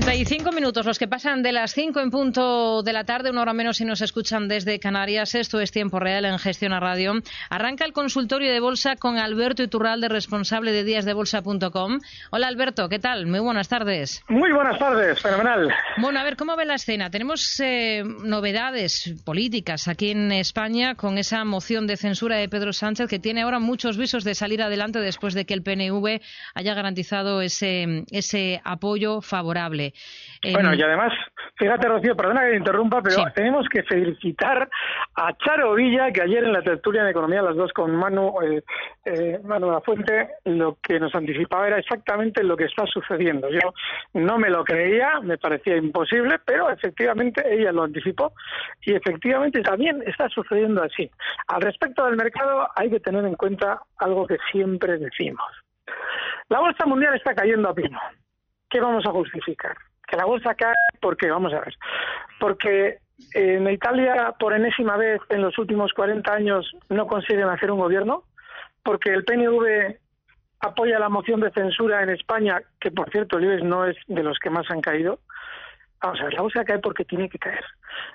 35 0.00 0.52
minutos, 0.52 0.86
los 0.86 0.98
que 0.98 1.06
pasan 1.06 1.42
de 1.42 1.52
las 1.52 1.74
5 1.74 2.00
en 2.00 2.10
punto 2.10 2.82
de 2.82 2.92
la 2.94 3.04
tarde, 3.04 3.30
una 3.30 3.42
hora 3.42 3.52
menos 3.52 3.76
si 3.76 3.84
nos 3.84 4.00
escuchan 4.00 4.48
desde 4.48 4.80
Canarias. 4.80 5.34
Esto 5.34 5.60
es 5.60 5.72
Tiempo 5.72 6.00
Real 6.00 6.24
en 6.24 6.38
Gestión 6.38 6.72
a 6.72 6.80
Radio. 6.80 7.12
Arranca 7.50 7.84
el 7.84 7.92
consultorio 7.92 8.50
de 8.50 8.60
bolsa 8.60 8.96
con 8.96 9.18
Alberto 9.18 9.62
Iturralde, 9.62 10.08
responsable 10.08 10.72
de 10.72 10.84
díasdebolsa.com. 10.84 12.00
Hola 12.30 12.48
Alberto, 12.48 12.88
¿qué 12.88 12.98
tal? 12.98 13.26
Muy 13.26 13.40
buenas 13.40 13.68
tardes. 13.68 14.22
Muy 14.28 14.50
buenas 14.52 14.78
tardes, 14.78 15.20
fenomenal. 15.20 15.68
Bueno, 15.98 16.18
a 16.18 16.24
ver, 16.24 16.36
¿cómo 16.36 16.56
ve 16.56 16.64
la 16.64 16.76
escena? 16.76 17.10
Tenemos 17.10 17.60
eh, 17.60 18.02
novedades 18.02 19.14
políticas 19.24 19.86
aquí 19.86 20.12
en 20.12 20.32
España 20.32 20.94
con 20.94 21.18
esa 21.18 21.44
moción 21.44 21.86
de 21.86 21.98
censura 21.98 22.36
de 22.36 22.48
Pedro 22.48 22.72
Sánchez 22.72 23.06
que 23.06 23.18
tiene 23.18 23.42
ahora 23.42 23.58
muchos 23.58 23.98
visos 23.98 24.24
de 24.24 24.34
salir 24.34 24.62
adelante 24.62 24.98
después 24.98 25.34
de 25.34 25.44
que 25.44 25.52
el 25.52 25.62
PNV 25.62 26.20
haya 26.54 26.74
garantizado 26.74 27.42
ese, 27.42 28.04
ese 28.10 28.62
apoyo 28.64 29.20
favorable. 29.20 29.89
Bueno, 30.52 30.74
y 30.74 30.82
además, 30.82 31.12
fíjate, 31.56 31.88
Rocío, 31.88 32.16
perdona 32.16 32.42
que 32.42 32.50
te 32.50 32.56
interrumpa, 32.56 33.02
pero 33.02 33.24
tenemos 33.34 33.68
que 33.68 33.82
felicitar 33.82 34.68
a 35.14 35.36
Charo 35.36 35.74
Villa, 35.74 36.10
que 36.12 36.22
ayer 36.22 36.44
en 36.44 36.52
la 36.52 36.62
tertulia 36.62 37.04
de 37.04 37.10
Economía, 37.10 37.42
las 37.42 37.56
dos 37.56 37.72
con 37.72 37.94
Manu, 37.94 38.34
eh, 38.42 38.62
eh, 39.04 39.38
Manu 39.44 39.70
La 39.70 39.80
Fuente, 39.80 40.30
lo 40.44 40.78
que 40.82 40.98
nos 40.98 41.14
anticipaba 41.14 41.66
era 41.66 41.78
exactamente 41.78 42.42
lo 42.42 42.56
que 42.56 42.64
está 42.64 42.86
sucediendo. 42.86 43.50
Yo 43.50 43.74
no 44.14 44.38
me 44.38 44.48
lo 44.48 44.64
creía, 44.64 45.20
me 45.20 45.38
parecía 45.38 45.76
imposible, 45.76 46.38
pero 46.44 46.70
efectivamente 46.70 47.42
ella 47.52 47.72
lo 47.72 47.82
anticipó 47.82 48.32
y 48.82 48.94
efectivamente 48.94 49.60
también 49.62 50.02
está 50.06 50.28
sucediendo 50.28 50.82
así. 50.82 51.10
Al 51.48 51.60
respecto 51.60 52.06
del 52.06 52.16
mercado, 52.16 52.68
hay 52.76 52.90
que 52.90 53.00
tener 53.00 53.24
en 53.24 53.34
cuenta 53.34 53.82
algo 53.98 54.26
que 54.26 54.38
siempre 54.50 54.98
decimos. 54.98 55.46
La 56.48 56.60
bolsa 56.60 56.86
mundial 56.86 57.14
está 57.14 57.34
cayendo 57.34 57.68
a 57.68 57.74
pino. 57.74 57.98
¿Qué 58.70 58.80
vamos 58.80 59.04
a 59.06 59.10
justificar? 59.10 59.76
Que 60.06 60.16
la 60.16 60.24
bolsa 60.24 60.54
cae 60.54 60.74
porque, 61.00 61.30
vamos 61.30 61.52
a 61.52 61.60
ver, 61.60 61.74
porque 62.38 62.98
en 63.34 63.68
Italia 63.68 64.34
por 64.38 64.54
enésima 64.54 64.96
vez 64.96 65.20
en 65.28 65.42
los 65.42 65.58
últimos 65.58 65.92
40 65.92 66.32
años 66.32 66.74
no 66.88 67.06
consiguen 67.06 67.48
hacer 67.48 67.70
un 67.70 67.80
gobierno, 67.80 68.24
porque 68.82 69.10
el 69.10 69.24
PNV 69.24 69.96
apoya 70.60 70.98
la 70.98 71.08
moción 71.08 71.40
de 71.40 71.50
censura 71.50 72.02
en 72.02 72.10
España, 72.10 72.62
que 72.80 72.90
por 72.90 73.10
cierto 73.10 73.38
el 73.38 73.68
no 73.68 73.86
es 73.86 73.96
de 74.06 74.22
los 74.22 74.38
que 74.38 74.50
más 74.50 74.70
han 74.70 74.80
caído. 74.80 75.20
Vamos 76.02 76.20
a 76.20 76.24
ver, 76.24 76.34
la 76.34 76.42
bolsa 76.42 76.64
cae 76.64 76.78
porque 76.78 77.04
tiene 77.04 77.28
que 77.28 77.38
caer. 77.38 77.64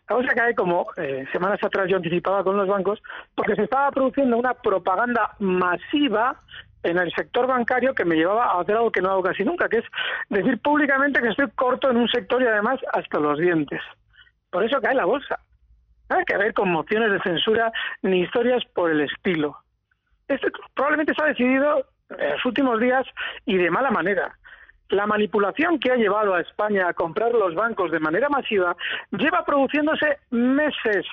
La 0.09 0.15
bolsa 0.15 0.33
cae 0.33 0.55
como 0.55 0.87
eh, 0.97 1.25
semanas 1.31 1.59
atrás 1.63 1.87
yo 1.89 1.97
anticipaba 1.97 2.43
con 2.43 2.57
los 2.57 2.67
bancos, 2.67 3.01
porque 3.35 3.55
se 3.55 3.63
estaba 3.63 3.91
produciendo 3.91 4.37
una 4.37 4.53
propaganda 4.53 5.35
masiva 5.39 6.41
en 6.83 6.97
el 6.99 7.11
sector 7.13 7.47
bancario 7.47 7.95
que 7.95 8.05
me 8.05 8.15
llevaba 8.15 8.45
a 8.45 8.61
hacer 8.61 8.75
algo 8.75 8.91
que 8.91 9.01
no 9.01 9.11
hago 9.11 9.23
casi 9.23 9.43
nunca, 9.43 9.67
que 9.67 9.79
es 9.79 9.85
decir 10.29 10.59
públicamente 10.61 11.21
que 11.21 11.29
estoy 11.29 11.49
corto 11.55 11.89
en 11.89 11.97
un 11.97 12.07
sector 12.07 12.41
y 12.41 12.45
además 12.45 12.79
hasta 12.93 13.19
los 13.19 13.39
dientes. 13.39 13.81
Por 14.51 14.63
eso 14.63 14.79
cae 14.81 14.95
la 14.95 15.05
bolsa. 15.05 15.39
Hay 16.09 16.23
que 16.25 16.37
ver 16.37 16.53
con 16.53 16.69
mociones 16.69 17.11
de 17.11 17.19
censura 17.21 17.71
ni 18.03 18.21
historias 18.21 18.63
por 18.73 18.91
el 18.91 19.01
estilo. 19.01 19.57
Esto 20.27 20.47
probablemente 20.75 21.13
se 21.15 21.23
ha 21.23 21.27
decidido 21.27 21.85
en 22.09 22.29
los 22.29 22.45
últimos 22.45 22.79
días 22.79 23.05
y 23.45 23.57
de 23.57 23.71
mala 23.71 23.89
manera. 23.89 24.37
La 24.89 25.07
manipulación 25.07 25.79
que 25.79 25.91
ha 25.91 25.95
llevado 25.95 26.35
a 26.35 26.41
España 26.41 26.87
a 26.87 26.93
comprar 26.93 27.33
los 27.33 27.55
bancos 27.55 27.91
de 27.91 27.99
manera 27.99 28.29
masiva 28.29 28.75
lleva 29.11 29.43
produciéndose 29.43 30.19
meses 30.29 31.05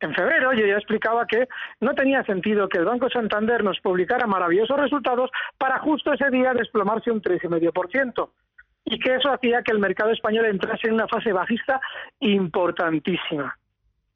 en 0.00 0.14
febrero 0.14 0.52
yo 0.52 0.66
ya 0.66 0.76
explicaba 0.76 1.26
que 1.26 1.48
no 1.80 1.94
tenía 1.94 2.22
sentido 2.24 2.68
que 2.68 2.78
el 2.78 2.84
Banco 2.84 3.08
Santander 3.08 3.64
nos 3.64 3.80
publicara 3.80 4.26
maravillosos 4.26 4.78
resultados 4.78 5.30
para 5.56 5.78
justo 5.78 6.12
ese 6.12 6.30
día 6.30 6.52
desplomarse 6.52 7.10
un 7.10 7.22
3,5% 7.22 8.28
y 8.84 8.98
que 8.98 9.14
eso 9.14 9.32
hacía 9.32 9.62
que 9.62 9.72
el 9.72 9.78
mercado 9.78 10.10
español 10.10 10.46
entrase 10.46 10.88
en 10.88 10.94
una 10.94 11.08
fase 11.08 11.32
bajista 11.32 11.80
importantísima. 12.20 13.56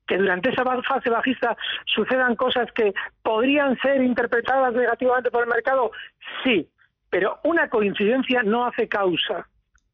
Que 0.06 0.18
durante 0.18 0.50
esa 0.50 0.64
fase 0.64 1.08
bajista 1.08 1.56
sucedan 1.86 2.36
cosas 2.36 2.70
que 2.72 2.92
podrían 3.22 3.78
ser 3.78 4.02
interpretadas 4.02 4.74
negativamente 4.74 5.30
por 5.30 5.44
el 5.44 5.48
mercado, 5.48 5.92
sí, 6.44 6.68
pero 7.10 7.38
una 7.44 7.68
coincidencia 7.68 8.42
no 8.42 8.64
hace 8.64 8.88
causa. 8.88 9.46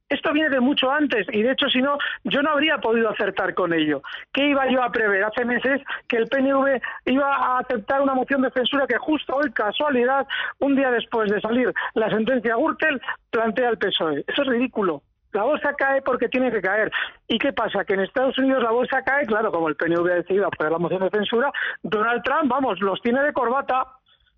Esto 0.08 0.32
viene 0.32 0.50
de 0.50 0.60
mucho 0.60 0.88
antes 0.90 1.26
y 1.32 1.42
de 1.42 1.50
hecho 1.50 1.68
si 1.68 1.82
no 1.82 1.98
yo 2.22 2.40
no 2.40 2.50
habría 2.50 2.78
podido 2.78 3.10
acertar 3.10 3.54
con 3.54 3.72
ello. 3.72 4.02
¿Qué 4.32 4.50
iba 4.50 4.70
yo 4.70 4.80
a 4.82 4.92
prever 4.92 5.24
hace 5.24 5.44
meses 5.44 5.82
que 6.06 6.16
el 6.18 6.28
PNV 6.28 6.80
iba 7.06 7.34
a 7.34 7.58
aceptar 7.58 8.00
una 8.00 8.14
moción 8.14 8.42
de 8.42 8.50
censura 8.52 8.86
que 8.86 8.98
justo 8.98 9.34
hoy, 9.34 9.50
casualidad, 9.50 10.26
un 10.60 10.76
día 10.76 10.92
después 10.92 11.28
de 11.30 11.40
salir 11.40 11.72
la 11.94 12.08
sentencia 12.08 12.54
Gürtel, 12.54 13.00
plantea 13.30 13.70
el 13.70 13.78
PSOE? 13.78 14.24
Eso 14.28 14.42
es 14.42 14.48
ridículo. 14.48 15.02
La 15.32 15.42
bolsa 15.42 15.74
cae 15.74 16.00
porque 16.02 16.28
tiene 16.28 16.52
que 16.52 16.62
caer. 16.62 16.90
¿Y 17.26 17.38
qué 17.38 17.52
pasa? 17.52 17.84
Que 17.84 17.94
en 17.94 18.00
Estados 18.00 18.38
Unidos 18.38 18.62
la 18.62 18.70
bolsa 18.70 19.02
cae, 19.02 19.26
claro, 19.26 19.50
como 19.50 19.68
el 19.68 19.74
PNV 19.74 20.08
ha 20.10 20.14
decidido 20.14 20.46
apoyar 20.46 20.72
la 20.72 20.78
moción 20.78 21.02
de 21.02 21.10
censura, 21.10 21.52
Donald 21.82 22.22
Trump, 22.22 22.48
vamos, 22.48 22.80
los 22.80 23.02
tiene 23.02 23.22
de 23.22 23.32
corbata. 23.32 23.86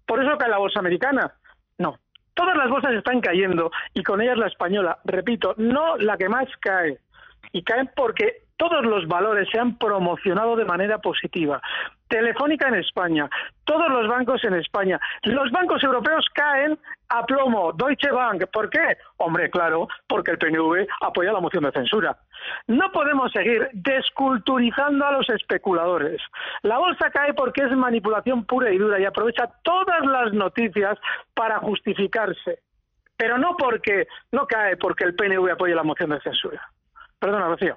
Por 0.06 0.24
eso 0.24 0.38
cae 0.38 0.48
la 0.48 0.58
bolsa 0.58 0.80
americana. 0.80 1.34
No, 1.76 1.98
Todas 2.38 2.56
las 2.56 2.70
bolsas 2.70 2.92
están 2.92 3.20
cayendo 3.20 3.72
y 3.94 4.04
con 4.04 4.20
ellas 4.20 4.38
la 4.38 4.46
española, 4.46 4.98
repito, 5.04 5.54
no 5.56 5.96
la 5.96 6.16
que 6.16 6.28
más 6.28 6.46
cae. 6.60 6.96
Y 7.50 7.64
caen 7.64 7.90
porque 7.96 8.42
todos 8.58 8.84
los 8.84 9.06
valores 9.06 9.48
se 9.50 9.58
han 9.58 9.78
promocionado 9.78 10.56
de 10.56 10.66
manera 10.66 10.98
positiva. 10.98 11.62
Telefónica 12.08 12.68
en 12.68 12.74
España, 12.74 13.28
todos 13.64 13.88
los 13.88 14.08
bancos 14.08 14.42
en 14.44 14.54
España. 14.54 14.98
Los 15.22 15.50
bancos 15.50 15.82
europeos 15.84 16.26
caen 16.34 16.78
a 17.08 17.24
plomo. 17.24 17.72
Deutsche 17.72 18.10
Bank, 18.10 18.44
¿por 18.52 18.68
qué? 18.68 18.96
Hombre, 19.18 19.50
claro, 19.50 19.88
porque 20.06 20.32
el 20.32 20.38
PNV 20.38 20.86
apoya 21.02 21.32
la 21.32 21.40
moción 21.40 21.64
de 21.64 21.72
censura. 21.72 22.16
No 22.66 22.90
podemos 22.92 23.30
seguir 23.32 23.68
desculturizando 23.72 25.06
a 25.06 25.12
los 25.12 25.28
especuladores. 25.30 26.20
La 26.62 26.78
bolsa 26.78 27.10
cae 27.10 27.34
porque 27.34 27.64
es 27.64 27.72
manipulación 27.72 28.44
pura 28.44 28.72
y 28.72 28.78
dura 28.78 28.98
y 28.98 29.04
aprovecha 29.04 29.50
todas 29.62 30.04
las 30.04 30.32
noticias 30.32 30.98
para 31.34 31.58
justificarse. 31.58 32.60
Pero 33.16 33.38
no 33.38 33.56
porque 33.56 34.06
no 34.32 34.46
cae 34.46 34.76
porque 34.76 35.04
el 35.04 35.14
PNV 35.14 35.52
apoya 35.52 35.74
la 35.74 35.82
moción 35.82 36.10
de 36.10 36.20
censura. 36.20 36.60
Perdona, 37.18 37.48
Rocío. 37.48 37.76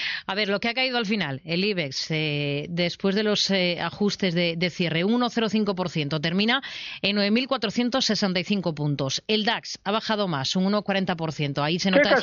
A 0.31 0.33
ver, 0.33 0.47
lo 0.47 0.61
que 0.61 0.69
ha 0.69 0.73
caído 0.73 0.97
al 0.97 1.05
final, 1.05 1.41
el 1.43 1.61
IBEX, 1.61 2.09
eh, 2.09 2.65
después 2.69 3.15
de 3.15 3.23
los 3.23 3.51
eh, 3.51 3.81
ajustes 3.81 4.33
de, 4.33 4.69
cierre, 4.69 5.03
1,05%, 5.03 6.21
termina 6.21 6.63
en 7.01 7.17
9.465 7.17 8.73
puntos. 8.73 9.23
El 9.27 9.43
DAX 9.43 9.79
ha 9.83 9.91
bajado 9.91 10.29
más, 10.29 10.55
un 10.55 10.71
1,40%. 10.71 11.61
Ahí 11.61 11.79
se 11.79 11.91
nota 11.91 12.15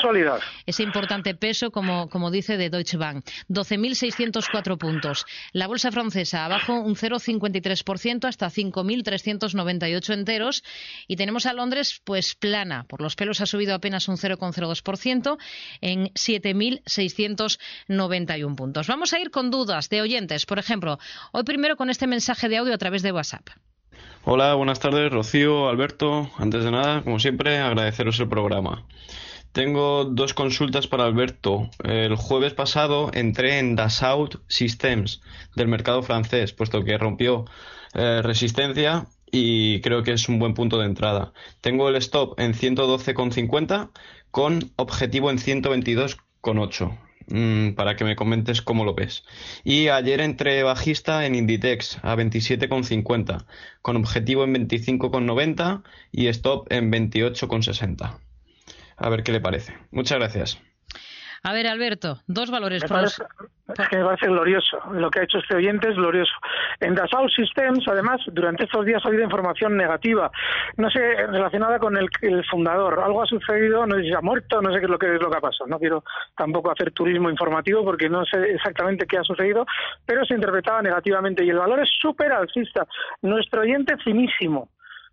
ese 0.65 0.83
importante 0.83 1.35
peso, 1.35 1.71
como, 1.71 2.09
como 2.09 2.31
dice, 2.31 2.56
de 2.56 2.71
Deutsche 2.71 2.97
Bank. 2.97 3.27
12.604 3.50 4.79
puntos. 4.79 5.27
La 5.53 5.67
bolsa 5.67 5.93
francesa 5.93 6.47
abajo 6.47 6.81
un 6.81 6.97
0,53% 6.97 8.25
hasta 8.25 8.47
5.398 8.47 10.15
enteros. 10.15 10.65
Y 11.09 11.17
tenemos 11.17 11.44
a 11.44 11.53
Londres, 11.53 12.00
pues 12.05 12.35
plana. 12.35 12.85
Por 12.85 13.03
los 13.03 13.17
pelos 13.17 13.43
ha 13.43 13.47
subido 13.47 13.75
apenas 13.75 14.09
un 14.09 14.17
0,02% 14.17 15.37
en 15.82 16.06
7.600 16.15 17.59
91 17.99 18.56
puntos. 18.56 18.87
Vamos 18.87 19.12
a 19.12 19.21
ir 19.21 19.31
con 19.31 19.50
dudas 19.50 19.91
de 19.91 20.00
oyentes, 20.00 20.47
por 20.47 20.59
ejemplo, 20.59 20.99
hoy 21.33 21.45
primero 21.45 21.77
con 21.77 21.91
este 21.91 22.06
mensaje 22.06 22.49
de 22.49 22.56
audio 22.56 22.73
a 22.73 22.79
través 22.79 23.03
de 23.03 23.12
WhatsApp. 23.12 23.50
Hola, 24.25 24.55
buenas 24.55 24.81
tardes, 24.81 25.12
Rocío, 25.12 25.69
Alberto. 25.69 26.31
Antes 26.39 26.65
de 26.65 26.71
nada, 26.71 27.03
como 27.03 27.19
siempre, 27.19 27.59
agradeceros 27.59 28.19
el 28.21 28.29
programa. 28.29 28.87
Tengo 29.53 30.05
dos 30.05 30.35
consultas 30.35 30.87
para 30.87 31.05
Alberto. 31.05 31.71
El 31.83 32.17
jueves 32.17 32.55
pasado 32.55 33.11
entré 33.15 33.59
en 33.59 33.77
Dassault 33.77 34.37
Systems 34.47 35.21
del 35.56 35.69
mercado 35.69 36.03
francés, 36.03 36.53
puesto 36.53 36.85
que 36.85 36.99
rompió 36.99 37.47
eh, 37.94 38.21
resistencia 38.23 39.06
y 39.31 39.81
creo 39.81 40.03
que 40.03 40.12
es 40.12 40.29
un 40.29 40.39
buen 40.39 40.55
punto 40.55 40.79
de 40.79 40.87
entrada. 40.87 41.33
Tengo 41.61 41.89
el 41.89 41.97
stop 41.97 42.39
en 42.39 42.53
112,50 42.55 43.91
con 44.31 44.73
objetivo 44.77 45.31
en 45.31 45.39
122 45.39 46.19
con 47.29 47.37
8. 47.37 47.71
Mm, 47.71 47.75
para 47.75 47.97
que 47.97 48.05
me 48.05 48.17
comentes 48.17 48.63
cómo 48.63 48.85
lo 48.85 48.95
ves. 48.95 49.25
Y 49.65 49.89
ayer 49.89 50.21
entré 50.21 50.63
bajista 50.63 51.27
en 51.27 51.35
Inditex 51.35 51.99
a 52.03 52.17
27,50, 52.17 53.47
con 53.83 53.97
objetivo 53.97 54.45
en 54.45 54.55
25,90 54.55 55.83
y 56.13 56.27
stop 56.29 56.67
en 56.71 56.91
28,60. 56.91 58.19
A 58.97 59.09
ver 59.09 59.23
qué 59.23 59.33
le 59.33 59.41
parece. 59.41 59.75
Muchas 59.91 60.19
gracias. 60.19 60.68
A 61.43 61.52
ver, 61.52 61.67
Alberto, 61.67 62.19
dos 62.26 62.50
valores. 62.50 62.82
Me 62.82 62.88
parece, 62.88 63.23
Es 63.69 63.88
que 63.88 63.96
me 63.96 64.05
parece 64.05 64.26
glorioso. 64.26 64.79
Lo 64.93 65.11
que 65.11 65.20
ha 65.20 65.23
hecho 65.23 65.38
este 65.38 65.56
oyente 65.56 65.88
es 65.88 65.96
glorioso. 65.96 66.32
En 66.81 66.94
Dassault 66.94 67.31
Systems, 67.32 67.87
además, 67.87 68.20
durante 68.32 68.64
estos 68.64 68.85
días 68.85 69.05
ha 69.05 69.08
habido 69.08 69.25
información 69.25 69.76
negativa, 69.76 70.31
no 70.76 70.90
sé, 70.90 70.99
relacionada 70.99 71.79
con 71.79 71.96
el, 71.96 72.08
fundador. 72.50 73.00
Algo 73.00 73.23
ha 73.23 73.26
sucedido, 73.26 73.87
no 73.87 73.96
sé 73.96 74.02
si 74.02 74.12
ha 74.12 74.20
muerto, 74.20 74.61
no 74.61 74.73
sé 74.73 74.79
qué 74.79 74.85
es 74.85 74.90
lo 74.90 74.99
que 74.99 75.14
es 75.14 75.20
lo 75.20 75.31
que 75.31 75.37
ha 75.37 75.40
pasado. 75.40 75.69
No 75.69 75.79
quiero 75.79 76.05
tampoco 76.37 76.70
hacer 76.70 76.93
turismo 76.93 77.31
informativo 77.31 77.84
porque 77.84 78.08
no 78.08 78.25
sé 78.25 78.52
exactamente 78.52 79.06
qué 79.06 79.19
ha 79.19 79.25
sucedido, 79.25 79.67
pero 80.05 80.25
se 80.25 80.34
interpretaba 80.34 80.82
negativamente 80.82 81.44
y 81.44 81.50
el 81.50 81.58
valor 81.58 81.81
es 81.81 81.91
súper 82.00 82.32
alcista. 82.32 82.87
Nuestro 83.23 83.62
oyente 83.62 83.96
finísimo 83.99 84.69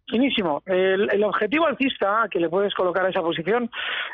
Finísimo. 0.08 0.62
El, 0.68 1.24
objetivo 1.24 1.66
alcista 1.66 2.28
que 2.30 2.40
le 2.40 2.48
puedes 2.48 2.74
colocar 2.76 3.06
a 3.06 3.10
esa 3.10 3.22
posición 3.22 3.72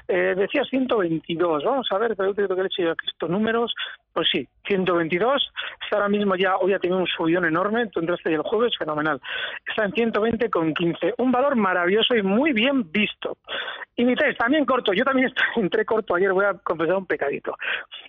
eh, 0.07 0.35
decía 0.38 0.63
122. 0.63 1.65
Vamos 1.65 1.88
a 1.91 1.97
ver, 1.97 2.15
pero 2.15 2.33
creo 2.33 2.47
que 2.47 2.55
le 2.55 2.61
he 2.61 2.65
hecho 2.67 2.95
estos 3.05 3.29
números. 3.29 3.73
Pues 4.13 4.27
sí, 4.31 4.47
122. 4.67 5.51
Está 5.83 5.97
ahora 5.97 6.09
mismo 6.09 6.35
ya, 6.35 6.57
hoy 6.57 6.73
ha 6.73 6.79
tenido 6.79 6.99
un 6.99 7.07
subidón 7.07 7.45
enorme. 7.45 7.88
Tú 7.88 7.99
entraste 7.99 8.33
el 8.33 8.41
jueves, 8.41 8.73
fenomenal. 8.77 9.19
Está 9.67 9.85
en 9.85 9.91
120 9.91 10.49
con 10.49 10.73
15. 10.73 11.15
Un 11.17 11.31
valor 11.31 11.55
maravilloso 11.55 12.15
y 12.15 12.21
muy 12.21 12.53
bien 12.53 12.89
visto. 12.91 13.38
Y 13.95 14.05
mi 14.05 14.15
test, 14.15 14.38
también 14.38 14.65
corto. 14.65 14.93
Yo 14.93 15.03
también 15.03 15.31
entré 15.57 15.85
corto 15.85 16.15
ayer, 16.15 16.31
voy 16.31 16.45
a 16.45 16.53
confesar 16.53 16.95
un 16.95 17.05
pecadito. 17.05 17.55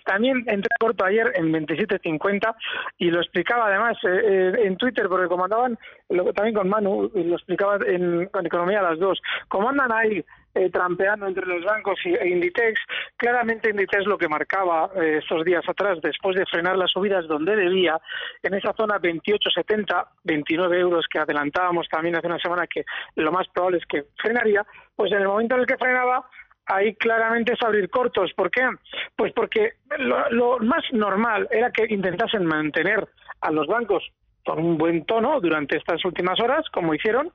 También 0.05 0.43
entré 0.47 0.69
corto 0.79 1.05
ayer 1.05 1.31
en 1.35 1.51
27.50 1.51 2.55
y 2.97 3.11
lo 3.11 3.21
explicaba 3.21 3.67
además 3.67 3.97
eh, 4.03 4.21
eh, 4.23 4.53
en 4.63 4.77
Twitter 4.77 5.07
porque 5.07 5.27
como 5.27 5.45
andaban, 5.45 5.77
también 6.35 6.55
con 6.55 6.69
Manu, 6.69 7.11
lo 7.13 7.35
explicaba 7.35 7.72
en, 7.85 8.23
Economía 8.23 8.81
las 8.81 8.99
dos. 8.99 9.21
Como 9.47 9.69
andan 9.69 9.91
ahí 9.91 10.23
eh, 10.55 10.69
trampeando 10.69 11.27
entre 11.27 11.45
los 11.45 11.63
bancos 11.63 11.99
e 12.05 12.27
Inditex, 12.27 12.79
claramente 13.17 13.69
Inditex 13.69 14.05
lo 14.05 14.17
que 14.17 14.27
marcaba 14.27 14.91
eh, 14.95 15.19
estos 15.21 15.43
días 15.45 15.63
atrás, 15.67 15.99
después 16.01 16.35
de 16.35 16.45
frenar 16.45 16.77
las 16.77 16.91
subidas 16.91 17.27
donde 17.27 17.55
debía, 17.55 17.99
en 18.41 18.53
esa 18.53 18.73
zona 18.73 18.99
28,70, 18.99 20.07
29 20.23 20.79
euros 20.79 21.05
que 21.11 21.19
adelantábamos 21.19 21.87
también 21.89 22.15
hace 22.15 22.27
una 22.27 22.39
semana 22.39 22.67
que 22.67 22.83
lo 23.15 23.31
más 23.31 23.47
probable 23.47 23.77
es 23.79 23.85
que 23.85 24.05
frenaría, 24.17 24.65
pues 24.95 25.11
en 25.11 25.21
el 25.21 25.27
momento 25.27 25.55
en 25.55 25.61
el 25.61 25.67
que 25.67 25.77
frenaba, 25.77 26.25
ahí 26.65 26.95
claramente 26.95 27.53
es 27.53 27.61
abrir 27.61 27.89
cortos. 27.89 28.31
¿Por 28.35 28.51
qué? 28.51 28.67
Pues 29.15 29.33
porque 29.33 29.73
lo, 29.97 30.59
más 30.59 30.83
normal 30.91 31.47
era 31.51 31.71
que 31.71 31.85
intentasen 31.89 32.45
mantener 32.45 33.07
a 33.41 33.51
los 33.51 33.67
bancos 33.67 34.03
un 34.51 34.77
buen 34.77 35.05
tono 35.05 35.39
durante 35.39 35.77
estas 35.77 36.03
últimas 36.05 36.39
horas, 36.39 36.69
como 36.71 36.93
hicieron, 36.93 37.31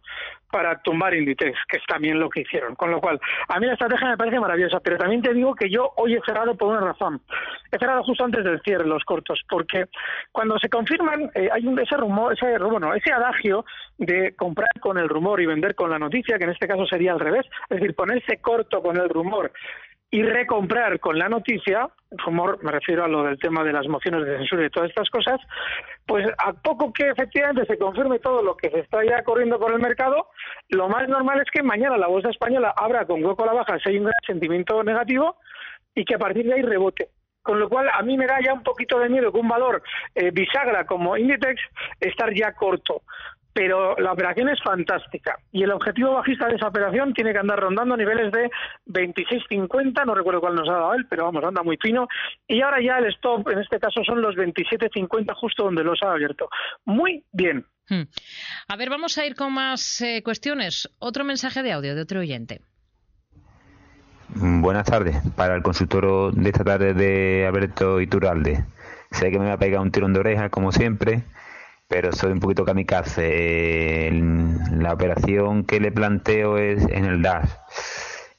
para 0.50 0.80
tumbar 0.82 1.14
Inditex, 1.14 1.58
que 1.68 1.78
es 1.78 1.82
también 1.86 2.18
lo 2.18 2.28
que 2.30 2.42
hicieron. 2.42 2.74
Con 2.74 2.90
lo 2.90 3.00
cual, 3.00 3.20
a 3.48 3.58
mí 3.58 3.66
la 3.66 3.72
estrategia 3.72 4.08
me 4.08 4.16
parece 4.16 4.40
maravillosa, 4.40 4.80
pero 4.80 4.96
también 4.96 5.22
te 5.22 5.34
digo 5.34 5.54
que 5.54 5.68
yo 5.70 5.92
hoy 5.96 6.14
he 6.14 6.20
cerrado 6.24 6.54
por 6.56 6.68
una 6.68 6.80
razón. 6.80 7.20
He 7.70 7.78
cerrado 7.78 8.02
justo 8.04 8.24
antes 8.24 8.44
del 8.44 8.60
cierre 8.62 8.86
los 8.86 9.04
cortos, 9.04 9.42
porque 9.48 9.86
cuando 10.32 10.58
se 10.58 10.68
confirman, 10.68 11.30
eh, 11.34 11.48
hay 11.52 11.66
un, 11.66 11.78
ese 11.78 11.96
rumor, 11.96 12.32
ese, 12.32 12.58
bueno, 12.58 12.94
ese 12.94 13.12
adagio 13.12 13.64
de 13.98 14.34
comprar 14.36 14.68
con 14.80 14.98
el 14.98 15.08
rumor 15.08 15.40
y 15.40 15.46
vender 15.46 15.74
con 15.74 15.90
la 15.90 15.98
noticia, 15.98 16.38
que 16.38 16.44
en 16.44 16.50
este 16.50 16.68
caso 16.68 16.86
sería 16.86 17.12
al 17.12 17.20
revés, 17.20 17.46
es 17.68 17.80
decir, 17.80 17.94
ponerse 17.94 18.38
corto 18.38 18.80
con 18.82 18.96
el 18.96 19.08
rumor 19.08 19.50
y 20.10 20.22
recomprar 20.22 21.00
con 21.00 21.18
la 21.18 21.28
noticia, 21.28 21.88
rumor, 22.10 22.62
me 22.62 22.72
refiero 22.72 23.04
a 23.04 23.08
lo 23.08 23.24
del 23.24 23.38
tema 23.38 23.62
de 23.62 23.72
las 23.72 23.86
mociones 23.88 24.24
de 24.24 24.38
censura 24.38 24.64
y 24.64 24.70
todas 24.70 24.88
estas 24.88 25.10
cosas, 25.10 25.38
pues 26.06 26.26
a 26.38 26.54
poco 26.54 26.92
que 26.92 27.10
efectivamente 27.10 27.66
se 27.66 27.78
confirme 27.78 28.18
todo 28.18 28.42
lo 28.42 28.56
que 28.56 28.70
se 28.70 28.80
está 28.80 29.04
ya 29.04 29.22
corriendo 29.22 29.58
por 29.58 29.72
el 29.72 29.80
mercado, 29.80 30.28
lo 30.70 30.88
más 30.88 31.06
normal 31.08 31.40
es 31.40 31.50
que 31.52 31.62
mañana 31.62 31.98
la 31.98 32.06
bolsa 32.06 32.30
española 32.30 32.72
abra 32.76 33.06
con 33.06 33.22
hueco 33.22 33.42
a 33.42 33.46
la 33.46 33.52
baja 33.52 33.78
si 33.80 33.90
hay 33.90 33.98
un 33.98 34.10
sentimiento 34.26 34.82
negativo 34.82 35.36
y 35.94 36.04
que 36.04 36.14
a 36.14 36.18
partir 36.18 36.46
de 36.46 36.54
ahí 36.54 36.62
rebote. 36.62 37.10
Con 37.42 37.60
lo 37.60 37.68
cual, 37.68 37.88
a 37.92 38.02
mí 38.02 38.18
me 38.18 38.26
da 38.26 38.40
ya 38.44 38.52
un 38.52 38.62
poquito 38.62 38.98
de 38.98 39.08
miedo 39.08 39.32
que 39.32 39.38
un 39.38 39.48
valor 39.48 39.82
eh, 40.14 40.30
bisagra 40.32 40.84
como 40.84 41.16
Inditex 41.16 41.60
estar 42.00 42.34
ya 42.34 42.52
corto 42.52 43.02
pero 43.58 43.96
la 43.96 44.12
operación 44.12 44.48
es 44.50 44.62
fantástica 44.62 45.36
y 45.50 45.64
el 45.64 45.72
objetivo 45.72 46.12
bajista 46.12 46.46
de 46.46 46.54
esa 46.54 46.68
operación 46.68 47.12
tiene 47.12 47.32
que 47.32 47.40
andar 47.40 47.58
rondando 47.58 47.94
a 47.94 47.96
niveles 47.96 48.30
de 48.30 48.48
26.50, 48.86 50.06
no 50.06 50.14
recuerdo 50.14 50.40
cuál 50.40 50.54
nos 50.54 50.68
ha 50.68 50.74
dado 50.74 50.94
él, 50.94 51.08
pero 51.10 51.24
vamos, 51.24 51.42
anda 51.42 51.64
muy 51.64 51.76
fino 51.76 52.06
y 52.46 52.62
ahora 52.62 52.80
ya 52.80 52.98
el 52.98 53.06
stop 53.06 53.48
en 53.48 53.58
este 53.58 53.80
caso 53.80 54.04
son 54.04 54.22
los 54.22 54.36
27.50 54.36 55.34
justo 55.34 55.64
donde 55.64 55.82
los 55.82 56.00
ha 56.04 56.12
abierto. 56.12 56.48
Muy 56.84 57.24
bien. 57.32 57.66
Hmm. 57.88 58.02
A 58.68 58.76
ver, 58.76 58.90
vamos 58.90 59.18
a 59.18 59.26
ir 59.26 59.34
con 59.34 59.52
más 59.52 60.02
eh, 60.02 60.22
cuestiones. 60.22 60.88
Otro 61.00 61.24
mensaje 61.24 61.64
de 61.64 61.72
audio 61.72 61.96
de 61.96 62.02
otro 62.02 62.20
oyente. 62.20 62.60
Buenas 64.36 64.86
tardes. 64.86 65.16
Para 65.34 65.56
el 65.56 65.64
consultor 65.64 66.32
de 66.32 66.48
esta 66.48 66.62
tarde 66.62 66.94
de 66.94 67.44
Alberto 67.44 68.00
Iturralde. 68.00 68.64
Sé 69.10 69.32
que 69.32 69.40
me 69.40 69.46
va 69.46 69.54
a 69.54 69.58
pegar 69.58 69.80
un 69.80 69.90
tirón 69.90 70.12
de 70.12 70.20
oreja, 70.20 70.48
como 70.48 70.70
siempre, 70.70 71.24
pero 71.88 72.12
soy 72.12 72.32
un 72.32 72.40
poquito 72.40 72.64
kamikaze. 72.64 74.10
la 74.72 74.92
operación 74.92 75.64
que 75.64 75.80
le 75.80 75.90
planteo 75.90 76.58
es 76.58 76.84
en 76.84 77.06
el 77.06 77.22
DAS. 77.22 77.58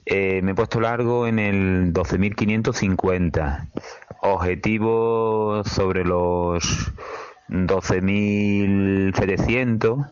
Eh, 0.05 0.41
me 0.43 0.51
he 0.51 0.55
puesto 0.55 0.79
largo 0.79 1.27
en 1.27 1.39
el 1.39 1.91
12.550. 1.93 3.67
Objetivo 4.21 5.63
sobre 5.65 6.05
los 6.05 6.93
12.700 7.49 10.11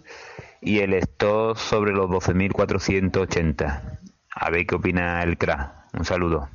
y 0.62 0.80
el 0.80 0.94
stop 0.94 1.58
sobre 1.58 1.92
los 1.94 2.10
12.480. 2.10 4.00
A 4.32 4.50
ver 4.50 4.66
qué 4.66 4.76
opina 4.76 5.22
el 5.24 5.38
CRA. 5.38 5.86
Un 5.94 6.06
saludo. 6.06 6.50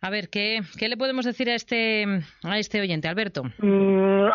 A 0.00 0.10
ver, 0.10 0.28
¿qué, 0.28 0.60
¿qué 0.78 0.88
le 0.88 0.96
podemos 0.96 1.24
decir 1.24 1.50
a 1.50 1.54
este, 1.54 2.06
a 2.44 2.58
este 2.58 2.80
oyente, 2.80 3.08
Alberto? 3.08 3.42
Mm, 3.58 4.28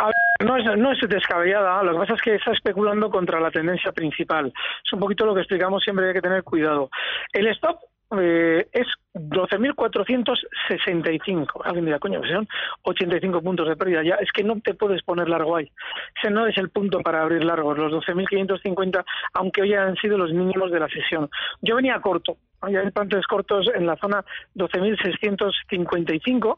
no, 0.44 0.58
es, 0.58 0.78
no 0.78 0.92
es 0.92 1.00
descabellada, 1.08 1.82
lo 1.84 1.94
que 1.94 2.00
pasa 2.00 2.14
es 2.16 2.22
que 2.22 2.36
está 2.36 2.52
especulando 2.52 3.10
contra 3.10 3.40
la 3.40 3.50
tendencia 3.50 3.94
principal. 3.94 4.52
Es 4.84 4.94
un 4.94 5.00
poquito 5.00 5.26
lo 5.26 5.34
que 5.34 5.42
explicamos 5.42 5.82
siempre, 5.82 6.08
hay 6.08 6.14
que 6.14 6.22
tener 6.22 6.44
cuidado. 6.44 6.90
El 7.32 7.48
stop 7.48 7.80
eh, 8.20 8.68
es 8.72 8.88
12.465. 9.14 11.62
Alguien 11.64 11.86
dirá, 11.86 12.00
coño, 12.00 12.20
son 12.26 12.48
85 12.84 13.42
puntos 13.42 13.68
de 13.68 13.76
pérdida. 13.76 14.02
Ya 14.04 14.16
es 14.16 14.32
que 14.32 14.44
no 14.44 14.60
te 14.62 14.74
puedes 14.74 15.04
poner 15.04 15.30
largo 15.30 15.56
ahí. 15.56 15.72
Ese 16.20 16.32
no 16.32 16.48
es 16.48 16.58
el 16.58 16.70
punto 16.70 17.02
para 17.02 17.22
abrir 17.22 17.44
largos. 17.44 17.78
Los 17.78 17.94
12.550, 17.94 19.06
aunque 19.34 19.62
hoy 19.62 19.74
han 19.74 19.96
sido 19.98 20.18
los 20.18 20.34
mínimos 20.34 20.72
de 20.72 20.80
la 20.80 20.90
sesión. 20.90 21.30
Yo 21.62 21.76
venía 21.76 22.02
corto. 22.02 22.38
Hay 22.62 22.74
plantes 22.92 23.28
cortos 23.28 23.68
en 23.74 23.86
la 23.86 23.98
zona 23.98 24.24
12.655 24.56 26.58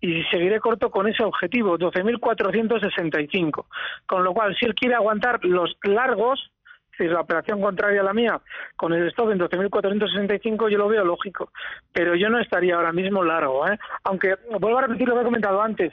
y 0.00 0.24
seguiré 0.24 0.58
corto 0.60 0.90
con 0.90 1.06
ese 1.08 1.22
objetivo, 1.22 1.78
12.465. 1.78 3.66
Con 4.06 4.24
lo 4.24 4.34
cual, 4.34 4.56
si 4.56 4.66
él 4.66 4.74
quiere 4.74 4.96
aguantar 4.96 5.44
los 5.44 5.76
largos, 5.82 6.50
si 6.96 7.04
la 7.04 7.20
operación 7.20 7.60
contraria 7.60 8.00
a 8.00 8.04
la 8.04 8.12
mía, 8.12 8.40
con 8.76 8.92
el 8.92 9.08
stop 9.08 9.30
en 9.30 9.40
12.465, 9.40 10.68
yo 10.70 10.78
lo 10.78 10.88
veo 10.88 11.04
lógico. 11.04 11.50
Pero 11.92 12.14
yo 12.14 12.28
no 12.28 12.38
estaría 12.38 12.76
ahora 12.76 12.92
mismo 12.92 13.22
largo. 13.22 13.66
¿eh? 13.68 13.78
Aunque, 14.04 14.36
vuelvo 14.60 14.78
a 14.78 14.82
repetir 14.82 15.08
lo 15.08 15.14
que 15.14 15.20
he 15.20 15.24
comentado 15.24 15.60
antes, 15.60 15.92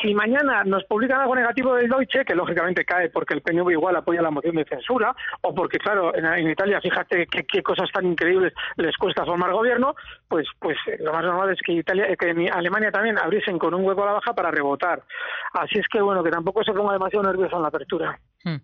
si 0.00 0.14
mañana 0.14 0.62
nos 0.64 0.84
publican 0.84 1.20
algo 1.20 1.34
negativo 1.34 1.74
del 1.74 1.88
Deutsche, 1.88 2.24
que 2.24 2.34
lógicamente 2.34 2.84
cae 2.84 3.10
porque 3.10 3.34
el 3.34 3.42
PNV 3.42 3.70
igual 3.72 3.96
apoya 3.96 4.22
la 4.22 4.30
moción 4.30 4.56
de 4.56 4.64
censura, 4.64 5.14
o 5.42 5.54
porque, 5.54 5.78
claro, 5.78 6.14
en, 6.14 6.48
Italia, 6.48 6.80
fíjate 6.80 7.26
qué 7.26 7.62
cosas 7.62 7.90
tan 7.92 8.06
increíbles 8.06 8.52
les 8.76 8.96
cuesta 8.96 9.24
formar 9.24 9.52
gobierno, 9.52 9.94
pues, 10.28 10.46
pues 10.58 10.76
eh, 10.86 10.96
lo 11.00 11.12
más 11.12 11.24
normal 11.24 11.50
es 11.50 11.58
que 11.64 11.72
Italia, 11.72 12.06
eh, 12.08 12.16
que 12.16 12.50
Alemania 12.52 12.90
también 12.90 13.18
abriesen 13.18 13.58
con 13.58 13.74
un 13.74 13.84
hueco 13.84 14.02
a 14.02 14.06
la 14.06 14.12
baja 14.12 14.32
para 14.32 14.50
rebotar. 14.50 15.02
Así 15.54 15.78
es 15.78 15.88
que, 15.88 16.00
bueno, 16.00 16.22
que 16.22 16.30
tampoco 16.30 16.62
se 16.62 16.72
ponga 16.72 16.92
demasiado 16.92 17.26
nervioso 17.26 17.56
en 17.56 17.62
la 17.62 17.68
apertura. 17.68 18.18
Hmm. 18.42 18.56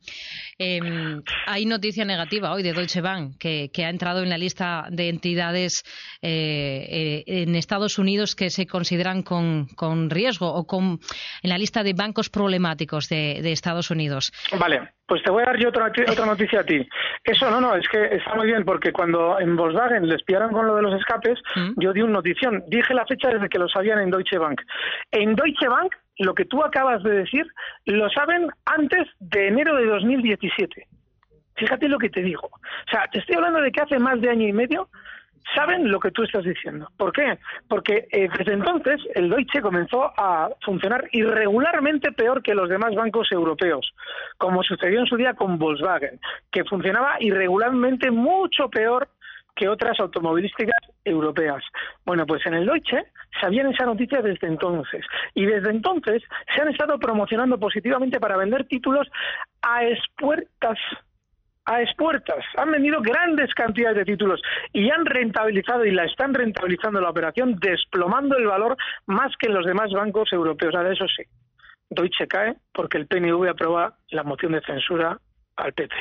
Em, 0.59 1.23
hay 1.47 1.66
noticia 1.66 2.06
negativa 2.06 2.52
hoy 2.52 2.62
de 2.62 2.73
Deutsche 2.73 3.02
Bank, 3.02 3.37
que, 3.38 3.71
ha 3.85 3.90
entrado 3.90 4.23
en 4.23 4.30
la 4.30 4.38
lista 4.38 4.87
de 4.90 5.11
entidades 5.11 5.85
eh, 6.23 7.23
en 7.26 7.54
Estados 7.54 7.99
Unidos 7.99 8.35
que 8.35 8.49
se 8.49 8.66
consideran 8.66 9.23
con, 9.23 9.68
riesgo 10.09 10.52
o 10.52 10.66
con 10.66 10.99
en 11.42 11.50
la 11.50 11.59
lista 11.59 11.83
de 11.83 11.92
bancos 11.92 12.30
problemáticos 12.30 13.09
de, 13.09 13.52
Estados 13.52 13.90
Unidos. 13.90 14.33
Vale, 14.59 14.95
pues 15.06 15.22
te 15.22 15.30
voy 15.30 15.42
a 15.42 15.46
dar 15.46 15.58
yo 15.58 15.68
otra, 15.68 15.86
otra 15.86 16.26
noticia 16.26 16.60
a 16.60 16.64
ti. 16.64 16.86
Eso 17.22 17.50
no, 17.50 17.60
no, 17.60 17.75
es 17.76 17.88
que 17.88 18.04
está 18.16 18.34
muy 18.34 18.46
bien 18.46 18.64
porque 18.64 18.92
cuando 18.92 19.38
en 19.38 19.56
Volkswagen 19.56 20.08
les 20.08 20.22
pillaron 20.25 20.52
con 20.52 20.66
lo 20.66 20.76
de 20.76 20.82
los 20.82 20.94
escapes, 20.94 21.38
mm. 21.54 21.80
yo 21.80 21.92
di 21.92 22.02
una 22.02 22.14
notición, 22.14 22.64
dije 22.68 22.94
la 22.94 23.06
fecha 23.06 23.28
desde 23.28 23.48
que 23.48 23.58
lo 23.58 23.68
sabían 23.68 24.00
en 24.00 24.10
Deutsche 24.10 24.38
Bank. 24.38 24.60
En 25.12 25.34
Deutsche 25.34 25.68
Bank, 25.68 25.94
lo 26.18 26.34
que 26.34 26.44
tú 26.44 26.62
acabas 26.64 27.02
de 27.02 27.10
decir, 27.10 27.46
lo 27.84 28.08
saben 28.10 28.48
antes 28.64 29.06
de 29.20 29.48
enero 29.48 29.76
de 29.76 29.86
2017. 29.86 30.86
Fíjate 31.56 31.88
lo 31.88 31.98
que 31.98 32.10
te 32.10 32.22
digo. 32.22 32.48
O 32.48 32.90
sea, 32.90 33.06
te 33.10 33.20
estoy 33.20 33.36
hablando 33.36 33.60
de 33.60 33.70
que 33.70 33.80
hace 33.80 33.98
más 33.98 34.20
de 34.20 34.30
año 34.30 34.46
y 34.46 34.52
medio 34.52 34.88
saben 35.54 35.90
lo 35.90 36.00
que 36.00 36.10
tú 36.10 36.22
estás 36.22 36.44
diciendo. 36.44 36.90
¿Por 36.96 37.12
qué? 37.12 37.38
Porque 37.68 38.08
eh, 38.10 38.28
desde 38.36 38.54
entonces 38.54 39.00
el 39.14 39.30
Deutsche 39.30 39.60
comenzó 39.60 40.12
a 40.16 40.50
funcionar 40.64 41.08
irregularmente 41.12 42.12
peor 42.12 42.42
que 42.42 42.54
los 42.54 42.68
demás 42.68 42.94
bancos 42.94 43.30
europeos, 43.30 43.92
como 44.38 44.62
sucedió 44.62 45.00
en 45.00 45.06
su 45.06 45.16
día 45.16 45.34
con 45.34 45.58
Volkswagen, 45.58 46.20
que 46.50 46.64
funcionaba 46.64 47.16
irregularmente 47.20 48.10
mucho 48.10 48.68
peor 48.68 49.08
que 49.54 49.68
otras 49.68 49.98
automovilísticas 49.98 50.76
europeas. 51.02 51.62
Bueno, 52.04 52.26
pues 52.26 52.44
en 52.46 52.54
el 52.54 52.66
Deutsche 52.66 53.04
sabían 53.40 53.72
esa 53.72 53.86
noticia 53.86 54.20
desde 54.20 54.46
entonces 54.46 55.04
y 55.34 55.46
desde 55.46 55.70
entonces 55.70 56.22
se 56.54 56.60
han 56.60 56.68
estado 56.68 56.98
promocionando 56.98 57.58
positivamente 57.58 58.20
para 58.20 58.36
vender 58.36 58.66
títulos 58.66 59.08
a 59.62 59.84
expuertas 59.84 60.78
a 61.66 61.82
expuertas. 61.82 62.44
Han 62.56 62.70
vendido 62.70 63.00
grandes 63.02 63.52
cantidades 63.54 63.99
de 63.99 64.04
títulos 64.04 64.40
y 64.73 64.88
han 64.90 65.04
rentabilizado 65.04 65.85
y 65.85 65.90
la 65.90 66.04
están 66.04 66.32
rentabilizando 66.32 67.00
la 67.00 67.11
operación 67.11 67.56
desplomando 67.56 68.37
el 68.37 68.46
valor 68.46 68.76
más 69.06 69.32
que 69.38 69.49
los 69.49 69.66
demás 69.66 69.90
bancos 69.92 70.32
europeos. 70.32 70.75
Ahora, 70.75 70.92
eso 70.92 71.06
sí, 71.08 71.25
Deutsche 71.90 72.26
cae 72.26 72.54
porque 72.73 72.99
el 72.99 73.06
PNV 73.06 73.49
aprueba 73.49 73.99
la 74.11 74.23
moción 74.23 74.52
de 74.52 74.61
censura 74.62 75.18
al 75.56 75.73
PP. 75.73 75.94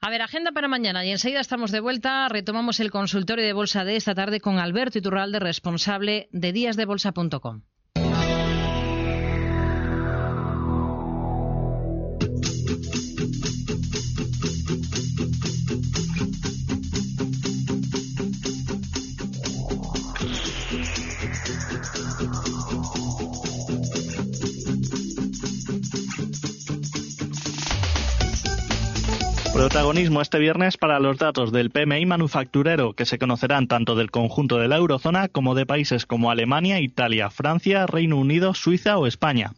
A 0.00 0.10
ver, 0.10 0.22
agenda 0.22 0.52
para 0.52 0.68
mañana 0.68 1.04
y 1.04 1.10
enseguida 1.10 1.40
estamos 1.40 1.72
de 1.72 1.80
vuelta. 1.80 2.28
Retomamos 2.28 2.78
el 2.78 2.90
consultorio 2.90 3.44
de 3.44 3.52
bolsa 3.52 3.84
de 3.84 3.96
esta 3.96 4.14
tarde 4.14 4.40
con 4.40 4.58
Alberto 4.58 4.98
Iturralde, 4.98 5.40
responsable 5.40 6.28
de 6.30 6.52
díasdebolsa.com. 6.52 7.62
Protagonismo 29.68 30.22
este 30.22 30.38
viernes 30.38 30.78
para 30.78 30.98
los 30.98 31.18
datos 31.18 31.52
del 31.52 31.68
PMI 31.68 32.06
manufacturero, 32.06 32.94
que 32.94 33.04
se 33.04 33.18
conocerán 33.18 33.68
tanto 33.68 33.96
del 33.96 34.10
conjunto 34.10 34.56
de 34.56 34.66
la 34.66 34.76
eurozona 34.76 35.28
como 35.28 35.54
de 35.54 35.66
países 35.66 36.06
como 36.06 36.30
Alemania, 36.30 36.80
Italia, 36.80 37.28
Francia, 37.28 37.86
Reino 37.86 38.16
Unido, 38.16 38.54
Suiza 38.54 38.96
o 38.96 39.06
España. 39.06 39.52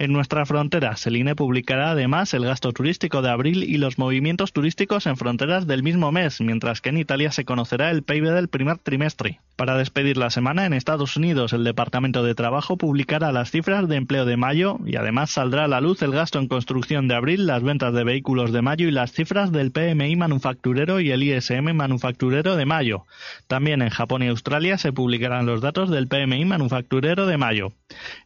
En 0.00 0.12
nuestra 0.12 0.44
frontera, 0.46 0.96
el 1.04 1.16
INE 1.16 1.36
publicará 1.36 1.92
además 1.92 2.34
el 2.34 2.44
gasto 2.44 2.72
turístico 2.72 3.22
de 3.22 3.30
abril 3.30 3.62
y 3.62 3.76
los 3.78 3.98
movimientos 3.98 4.52
turísticos 4.52 5.06
en 5.06 5.16
fronteras 5.16 5.68
del 5.68 5.84
mismo 5.84 6.10
mes, 6.10 6.40
mientras 6.40 6.80
que 6.80 6.88
en 6.88 6.98
Italia 6.98 7.30
se 7.30 7.44
conocerá 7.44 7.92
el 7.92 8.02
PIB 8.02 8.32
del 8.32 8.48
primer 8.48 8.78
trimestre. 8.78 9.38
Para 9.62 9.76
despedir 9.76 10.16
la 10.16 10.30
semana, 10.30 10.66
en 10.66 10.72
Estados 10.72 11.16
Unidos 11.16 11.52
el 11.52 11.62
Departamento 11.62 12.24
de 12.24 12.34
Trabajo 12.34 12.76
publicará 12.76 13.30
las 13.30 13.52
cifras 13.52 13.86
de 13.86 13.94
empleo 13.94 14.24
de 14.24 14.36
mayo 14.36 14.80
y 14.84 14.96
además 14.96 15.30
saldrá 15.30 15.66
a 15.66 15.68
la 15.68 15.80
luz 15.80 16.02
el 16.02 16.10
gasto 16.10 16.40
en 16.40 16.48
construcción 16.48 17.06
de 17.06 17.14
abril, 17.14 17.46
las 17.46 17.62
ventas 17.62 17.94
de 17.94 18.02
vehículos 18.02 18.50
de 18.50 18.60
mayo 18.60 18.88
y 18.88 18.90
las 18.90 19.12
cifras 19.12 19.52
del 19.52 19.70
PMI 19.70 20.16
manufacturero 20.16 20.98
y 20.98 21.12
el 21.12 21.22
ISM 21.22 21.74
manufacturero 21.74 22.56
de 22.56 22.66
mayo. 22.66 23.04
También 23.46 23.82
en 23.82 23.90
Japón 23.90 24.24
y 24.24 24.26
Australia 24.30 24.78
se 24.78 24.92
publicarán 24.92 25.46
los 25.46 25.60
datos 25.60 25.90
del 25.90 26.08
PMI 26.08 26.44
manufacturero 26.44 27.26
de 27.26 27.38
mayo. 27.38 27.72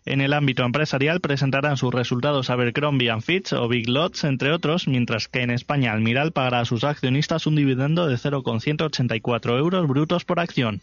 En 0.07 0.23
el 0.23 0.33
ámbito 0.33 0.65
empresarial 0.65 1.21
presentarán 1.21 1.77
sus 1.77 1.93
resultados 1.93 2.49
Abercrombie 2.49 3.13
Fitch 3.21 3.53
o 3.53 3.69
Big 3.69 3.91
Lots, 3.91 4.25
entre 4.25 4.53
otros, 4.53 4.89
mientras 4.89 5.29
que 5.29 5.43
en 5.43 5.51
España 5.51 5.93
Almiral 5.93 6.33
pagará 6.33 6.61
a 6.61 6.65
sus 6.65 6.83
accionistas 6.83 7.47
un 7.47 7.57
dividendo 7.57 8.07
de 8.07 8.17
0,184 8.17 9.59
euros 9.59 9.87
brutos 9.87 10.25
por 10.25 10.41
acción. 10.41 10.81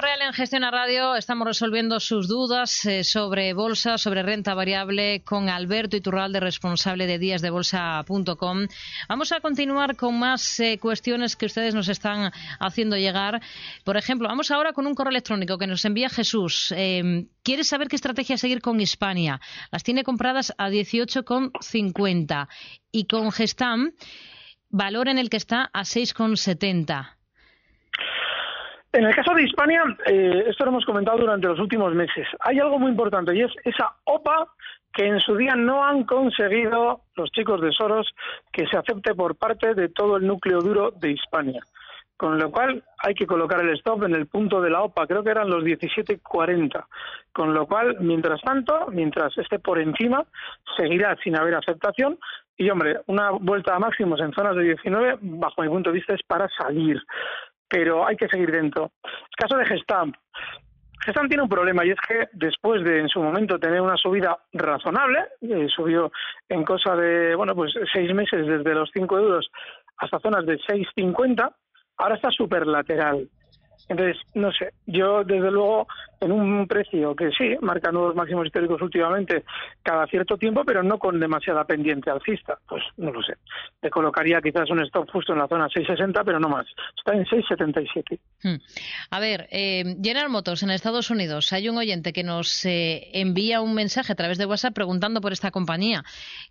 Real 0.00 0.22
en 0.22 0.32
Gestión 0.32 0.64
a 0.64 0.70
Radio 0.70 1.14
estamos 1.14 1.46
resolviendo 1.46 2.00
sus 2.00 2.26
dudas 2.26 2.84
eh, 2.84 3.04
sobre 3.04 3.52
bolsa, 3.52 3.96
sobre 3.96 4.22
renta 4.22 4.54
variable 4.54 5.22
con 5.24 5.48
Alberto 5.48 5.96
Iturralde, 5.96 6.40
responsable 6.40 7.06
de 7.06 7.18
díasdebolsa.com. 7.18 8.66
Vamos 9.08 9.32
a 9.32 9.40
continuar 9.40 9.96
con 9.96 10.18
más 10.18 10.58
eh, 10.58 10.78
cuestiones 10.78 11.36
que 11.36 11.46
ustedes 11.46 11.74
nos 11.74 11.88
están 11.88 12.32
haciendo 12.58 12.96
llegar. 12.96 13.40
Por 13.84 13.96
ejemplo, 13.96 14.28
vamos 14.28 14.50
ahora 14.50 14.72
con 14.72 14.86
un 14.86 14.94
correo 14.94 15.10
electrónico 15.10 15.58
que 15.58 15.66
nos 15.66 15.84
envía 15.84 16.08
Jesús. 16.08 16.72
Eh, 16.76 17.26
quiere 17.42 17.62
saber 17.62 17.88
qué 17.88 17.96
estrategia 17.96 18.36
seguir 18.36 18.60
con 18.60 18.80
Hispania. 18.80 19.40
Las 19.70 19.84
tiene 19.84 20.02
compradas 20.02 20.52
a 20.58 20.70
18,50 20.70 22.48
y 22.90 23.06
con 23.06 23.30
Gestam, 23.30 23.92
valor 24.70 25.08
en 25.08 25.18
el 25.18 25.30
que 25.30 25.36
está 25.36 25.70
a 25.72 25.82
6,70. 25.82 27.14
En 28.94 29.04
el 29.04 29.12
caso 29.12 29.34
de 29.34 29.42
Hispania, 29.42 29.82
eh, 30.06 30.44
esto 30.46 30.64
lo 30.64 30.70
hemos 30.70 30.84
comentado 30.84 31.18
durante 31.18 31.48
los 31.48 31.58
últimos 31.58 31.92
meses. 31.96 32.28
Hay 32.38 32.60
algo 32.60 32.78
muy 32.78 32.92
importante 32.92 33.34
y 33.34 33.42
es 33.42 33.50
esa 33.64 33.92
OPA 34.04 34.46
que 34.92 35.04
en 35.04 35.18
su 35.18 35.36
día 35.36 35.56
no 35.56 35.84
han 35.84 36.04
conseguido 36.04 37.00
los 37.16 37.28
chicos 37.32 37.60
de 37.60 37.72
Soros 37.72 38.14
que 38.52 38.68
se 38.68 38.76
acepte 38.76 39.12
por 39.16 39.34
parte 39.34 39.74
de 39.74 39.88
todo 39.88 40.16
el 40.18 40.24
núcleo 40.28 40.60
duro 40.60 40.92
de 40.92 41.10
Hispania. 41.10 41.60
Con 42.16 42.38
lo 42.38 42.52
cual 42.52 42.84
hay 42.98 43.14
que 43.14 43.26
colocar 43.26 43.60
el 43.62 43.70
stop 43.70 44.04
en 44.04 44.14
el 44.14 44.28
punto 44.28 44.60
de 44.60 44.70
la 44.70 44.82
OPA, 44.82 45.08
creo 45.08 45.24
que 45.24 45.30
eran 45.30 45.50
los 45.50 45.64
17.40. 45.64 46.86
Con 47.32 47.52
lo 47.52 47.66
cual, 47.66 47.96
mientras 47.98 48.40
tanto, 48.42 48.86
mientras 48.92 49.36
esté 49.36 49.58
por 49.58 49.80
encima, 49.80 50.24
seguirá 50.76 51.16
sin 51.16 51.36
haber 51.36 51.56
aceptación. 51.56 52.16
Y 52.56 52.70
hombre, 52.70 53.00
una 53.08 53.32
vuelta 53.32 53.74
a 53.74 53.80
máximos 53.80 54.20
en 54.20 54.32
zonas 54.32 54.54
de 54.54 54.62
19, 54.62 55.18
bajo 55.20 55.62
mi 55.62 55.68
punto 55.68 55.90
de 55.90 55.94
vista, 55.94 56.14
es 56.14 56.22
para 56.22 56.48
salir 56.56 57.02
pero 57.74 58.06
hay 58.06 58.14
que 58.14 58.28
seguir 58.28 58.52
dentro. 58.52 58.92
El 59.02 59.36
caso 59.36 59.56
de 59.56 59.66
Gestam. 59.66 60.12
Gestam 61.04 61.26
tiene 61.26 61.42
un 61.42 61.48
problema 61.48 61.84
y 61.84 61.90
es 61.90 61.98
que 62.06 62.28
después 62.32 62.84
de 62.84 63.00
en 63.00 63.08
su 63.08 63.20
momento 63.20 63.58
tener 63.58 63.80
una 63.80 63.96
subida 63.96 64.38
razonable, 64.52 65.24
eh, 65.40 65.66
subió 65.74 66.12
en 66.48 66.64
cosa 66.64 66.94
de, 66.94 67.34
bueno, 67.34 67.52
pues 67.56 67.74
seis 67.92 68.14
meses 68.14 68.46
desde 68.46 68.74
los 68.74 68.88
5 68.94 69.18
euros 69.18 69.50
hasta 69.96 70.20
zonas 70.20 70.46
de 70.46 70.56
6,50, 70.60 71.52
ahora 71.98 72.14
está 72.14 72.30
súper 72.30 72.64
lateral. 72.64 73.28
Entonces, 73.88 74.16
no 74.34 74.50
sé, 74.52 74.72
yo 74.86 75.24
desde 75.24 75.50
luego 75.50 75.86
en 76.24 76.32
un 76.32 76.66
precio 76.66 77.14
que 77.14 77.30
sí, 77.36 77.54
marca 77.60 77.92
nuevos 77.92 78.14
máximos 78.14 78.46
históricos 78.46 78.80
últimamente 78.80 79.44
cada 79.82 80.06
cierto 80.06 80.36
tiempo, 80.36 80.64
pero 80.64 80.82
no 80.82 80.98
con 80.98 81.20
demasiada 81.20 81.64
pendiente 81.64 82.10
alcista, 82.10 82.58
pues 82.66 82.82
no 82.96 83.12
lo 83.12 83.22
sé. 83.22 83.34
Le 83.82 83.90
colocaría 83.90 84.40
quizás 84.40 84.70
un 84.70 84.80
stop 84.84 85.10
justo 85.10 85.32
en 85.32 85.40
la 85.40 85.48
zona 85.48 85.68
660, 85.68 86.24
pero 86.24 86.40
no 86.40 86.48
más. 86.48 86.66
Está 86.96 87.12
en 87.12 87.26
677. 87.26 88.20
Hmm. 88.42 88.56
A 89.10 89.20
ver, 89.20 89.48
eh, 89.50 89.96
General 90.02 90.30
Motors 90.30 90.62
en 90.62 90.70
Estados 90.70 91.10
Unidos, 91.10 91.52
hay 91.52 91.68
un 91.68 91.76
oyente 91.76 92.12
que 92.12 92.22
nos 92.22 92.64
eh, 92.64 93.08
envía 93.12 93.60
un 93.60 93.74
mensaje 93.74 94.12
a 94.12 94.16
través 94.16 94.38
de 94.38 94.46
WhatsApp 94.46 94.74
preguntando 94.74 95.20
por 95.20 95.32
esta 95.32 95.50
compañía, 95.50 96.04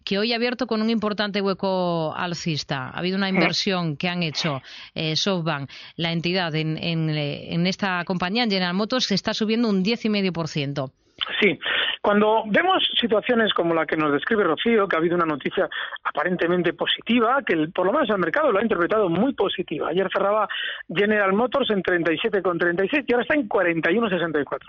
que 0.03 0.19
hoy 0.19 0.33
ha 0.33 0.35
abierto 0.35 0.67
con 0.67 0.81
un 0.81 0.89
importante 0.89 1.41
hueco 1.41 2.13
alcista. 2.15 2.89
Ha 2.89 2.99
habido 2.99 3.17
una 3.17 3.29
inversión 3.29 3.97
que 3.97 4.09
han 4.09 4.23
hecho 4.23 4.61
eh, 4.93 5.15
SoftBank, 5.15 5.69
la 5.95 6.11
entidad 6.11 6.53
en, 6.55 6.77
en, 6.77 7.13
en 7.23 7.67
esta 7.67 8.03
compañía, 8.05 8.43
en 8.43 8.49
General 8.51 8.73
Motors, 8.73 9.07
que 9.07 9.15
está 9.15 9.33
subiendo 9.33 9.69
un 9.69 9.83
10,5%. 9.83 10.91
Sí, 11.39 11.57
cuando 12.01 12.43
vemos 12.47 12.83
situaciones 12.99 13.53
como 13.53 13.73
la 13.73 13.85
que 13.85 13.95
nos 13.95 14.11
describe 14.11 14.43
Rocío, 14.43 14.87
que 14.87 14.95
ha 14.95 14.99
habido 14.99 15.15
una 15.15 15.25
noticia 15.25 15.69
aparentemente 16.03 16.73
positiva, 16.73 17.41
que 17.45 17.67
por 17.73 17.85
lo 17.85 17.93
menos 17.93 18.09
el 18.09 18.17
mercado 18.17 18.51
lo 18.51 18.59
ha 18.59 18.63
interpretado 18.63 19.09
muy 19.09 19.33
positiva. 19.33 19.89
Ayer 19.89 20.09
cerraba 20.11 20.47
General 20.93 21.33
Motors 21.33 21.69
en 21.71 21.81
37,36 21.81 23.05
y 23.07 23.13
ahora 23.13 23.23
está 23.23 23.35
en 23.35 23.47
41,64. 23.47 24.59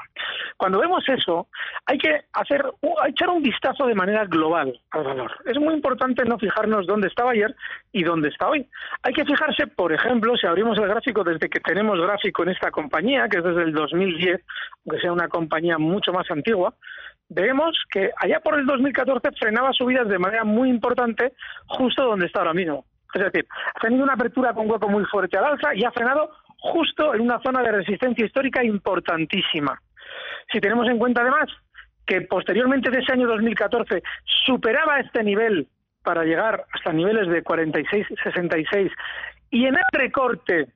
Cuando 0.56 0.78
vemos 0.78 1.04
eso, 1.08 1.48
hay 1.86 1.98
que 1.98 2.20
hacer, 2.32 2.64
echar 3.08 3.30
un 3.30 3.42
vistazo 3.42 3.86
de 3.86 3.94
manera 3.94 4.24
global 4.24 4.78
al 4.90 5.04
valor. 5.04 5.32
Es 5.44 5.58
muy 5.58 5.74
importante 5.74 6.24
no 6.24 6.38
fijarnos 6.38 6.86
dónde 6.86 7.08
estaba 7.08 7.32
ayer 7.32 7.54
y 7.92 8.04
dónde 8.04 8.28
está 8.28 8.48
hoy. 8.48 8.66
Hay 9.02 9.12
que 9.12 9.24
fijarse, 9.24 9.66
por 9.66 9.92
ejemplo, 9.92 10.36
si 10.36 10.46
abrimos 10.46 10.78
el 10.78 10.88
gráfico 10.88 11.24
desde 11.24 11.48
que 11.48 11.60
tenemos 11.60 12.00
gráfico 12.00 12.42
en 12.42 12.50
esta 12.50 12.70
compañía, 12.70 13.28
que 13.28 13.38
es 13.38 13.44
desde 13.44 13.62
el 13.62 13.72
2010, 13.72 14.40
aunque 14.86 15.00
sea 15.00 15.12
una 15.12 15.28
compañía 15.28 15.78
mucho 15.78 16.12
más 16.12 16.30
antigua, 16.30 16.43
vemos 17.28 17.76
que 17.90 18.10
allá 18.16 18.40
por 18.40 18.58
el 18.58 18.66
2014 18.66 19.32
frenaba 19.38 19.72
subidas 19.72 20.08
de 20.08 20.18
manera 20.18 20.44
muy 20.44 20.68
importante 20.68 21.32
justo 21.66 22.04
donde 22.04 22.26
está 22.26 22.40
ahora 22.40 22.54
mismo. 22.54 22.84
Es 23.14 23.22
decir, 23.22 23.46
ha 23.74 23.80
tenido 23.80 24.04
una 24.04 24.14
apertura 24.14 24.52
con 24.52 24.68
hueco 24.68 24.88
muy 24.88 25.04
fuerte 25.04 25.38
al 25.38 25.44
alza 25.44 25.74
y 25.74 25.84
ha 25.84 25.92
frenado 25.92 26.30
justo 26.58 27.14
en 27.14 27.20
una 27.20 27.40
zona 27.40 27.62
de 27.62 27.72
resistencia 27.72 28.24
histórica 28.24 28.64
importantísima. 28.64 29.80
Si 30.52 30.60
tenemos 30.60 30.88
en 30.88 30.98
cuenta 30.98 31.20
además 31.20 31.48
que 32.06 32.22
posteriormente 32.22 32.90
de 32.90 32.98
ese 32.98 33.12
año 33.12 33.26
2014 33.28 34.02
superaba 34.24 35.00
este 35.00 35.22
nivel 35.22 35.68
para 36.02 36.24
llegar 36.24 36.64
hasta 36.72 36.92
niveles 36.92 37.28
de 37.28 37.42
46-66 37.42 38.90
y 39.50 39.66
en 39.66 39.74
el 39.74 39.82
recorte 39.92 40.68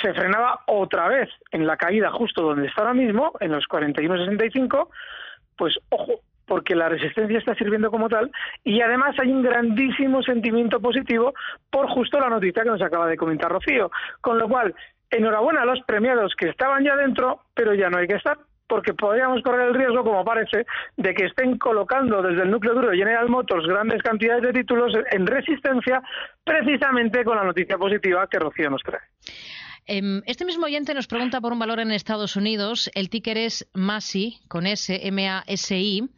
se 0.00 0.14
frenaba 0.14 0.60
otra 0.66 1.08
vez 1.08 1.28
en 1.50 1.66
la 1.66 1.76
caída 1.76 2.10
justo 2.10 2.42
donde 2.42 2.68
está 2.68 2.82
ahora 2.82 2.94
mismo, 2.94 3.32
en 3.40 3.52
los 3.52 3.64
41-65, 3.64 4.88
pues 5.56 5.78
ojo, 5.90 6.20
porque 6.46 6.74
la 6.74 6.88
resistencia 6.88 7.38
está 7.38 7.54
sirviendo 7.54 7.90
como 7.90 8.08
tal 8.08 8.30
y 8.64 8.80
además 8.80 9.16
hay 9.18 9.30
un 9.30 9.42
grandísimo 9.42 10.22
sentimiento 10.22 10.80
positivo 10.80 11.34
por 11.70 11.88
justo 11.88 12.18
la 12.18 12.28
noticia 12.28 12.62
que 12.62 12.70
nos 12.70 12.82
acaba 12.82 13.06
de 13.06 13.16
comentar 13.16 13.50
Rocío. 13.50 13.90
Con 14.20 14.38
lo 14.38 14.48
cual, 14.48 14.74
enhorabuena 15.10 15.62
a 15.62 15.66
los 15.66 15.80
premiados 15.82 16.34
que 16.36 16.48
estaban 16.48 16.84
ya 16.84 16.96
dentro, 16.96 17.42
pero 17.54 17.74
ya 17.74 17.90
no 17.90 17.98
hay 17.98 18.06
que 18.06 18.16
estar 18.16 18.38
porque 18.72 18.94
podríamos 18.94 19.42
correr 19.42 19.68
el 19.68 19.74
riesgo, 19.74 20.02
como 20.02 20.24
parece, 20.24 20.64
de 20.96 21.12
que 21.12 21.26
estén 21.26 21.58
colocando 21.58 22.22
desde 22.22 22.44
el 22.44 22.50
núcleo 22.50 22.72
duro 22.72 22.92
General 22.92 23.28
Motors 23.28 23.66
grandes 23.66 24.02
cantidades 24.02 24.42
de 24.44 24.52
títulos 24.54 24.94
en 25.10 25.26
resistencia, 25.26 26.02
precisamente 26.42 27.22
con 27.22 27.36
la 27.36 27.44
noticia 27.44 27.76
positiva 27.76 28.26
que 28.28 28.38
Rocío 28.38 28.70
nos 28.70 28.82
trae. 28.82 29.02
Em, 29.86 30.22
este 30.26 30.44
mismo 30.44 30.66
oyente 30.66 30.94
nos 30.94 31.06
pregunta 31.06 31.40
por 31.40 31.52
un 31.52 31.58
valor 31.58 31.80
en 31.80 31.90
Estados 31.90 32.36
Unidos. 32.36 32.90
El 32.94 33.10
ticker 33.10 33.36
es 33.36 33.68
MASI, 33.74 34.40
con 34.48 34.66
S, 34.66 35.00
M-A-S-I. 35.08 36.08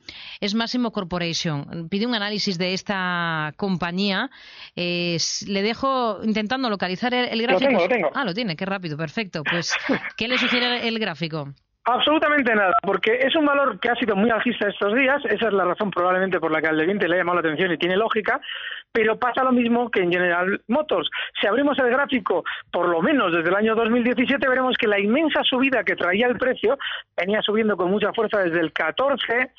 Es 0.40 0.54
Massimo 0.54 0.92
Corporation. 0.92 1.88
Pide 1.88 2.06
un 2.06 2.14
análisis 2.14 2.58
de 2.58 2.74
esta 2.74 3.54
compañía. 3.56 4.30
le 4.76 5.62
dejo 5.62 6.22
intentando 6.22 6.68
localizar 6.68 7.14
el, 7.14 7.40
gráfico. 7.42 7.70
Lo 7.70 7.78
tengo, 7.78 7.82
lo 7.82 7.88
tengo. 7.88 8.10
Ah, 8.14 8.24
lo 8.24 8.34
tiene, 8.34 8.56
qué 8.56 8.66
rápido, 8.66 8.96
perfecto. 8.96 9.42
Pues, 9.42 9.72
¿qué 10.16 10.28
le 10.28 10.38
sugiere 10.38 10.86
el 10.86 10.98
gráfico? 10.98 11.54
Absolutamente 11.86 12.54
nada, 12.54 12.72
porque 12.82 13.18
es 13.20 13.36
un 13.36 13.44
valor 13.44 13.78
que 13.78 13.90
ha 13.90 13.94
sido 13.96 14.16
muy 14.16 14.30
alcista 14.30 14.68
estos 14.68 14.94
días, 14.94 15.22
esa 15.26 15.48
es 15.48 15.52
la 15.52 15.66
razón 15.66 15.90
probablemente 15.90 16.40
por 16.40 16.50
la 16.50 16.62
que 16.62 16.68
al 16.68 16.78
Levinte 16.78 17.06
le 17.06 17.16
ha 17.16 17.18
llamado 17.18 17.42
la 17.42 17.46
atención 17.46 17.70
y 17.72 17.76
tiene 17.76 17.94
lógica, 17.94 18.40
pero 18.90 19.18
pasa 19.18 19.44
lo 19.44 19.52
mismo 19.52 19.90
que 19.90 20.00
en 20.00 20.10
General 20.10 20.62
Motors. 20.68 21.10
Si 21.38 21.46
abrimos 21.46 21.78
el 21.78 21.90
gráfico, 21.90 22.42
por 22.72 22.88
lo 22.88 23.02
menos 23.02 23.32
desde 23.32 23.50
el 23.50 23.54
año 23.54 23.74
2017, 23.74 24.48
veremos 24.48 24.78
que 24.78 24.88
la 24.88 24.98
inmensa 24.98 25.42
subida 25.42 25.84
que 25.84 25.94
traía 25.94 26.26
el 26.26 26.38
precio 26.38 26.78
venía 27.18 27.42
subiendo 27.42 27.76
con 27.76 27.90
mucha 27.90 28.14
fuerza 28.14 28.38
desde 28.38 28.60
el 28.60 28.72
14, 28.72 29.52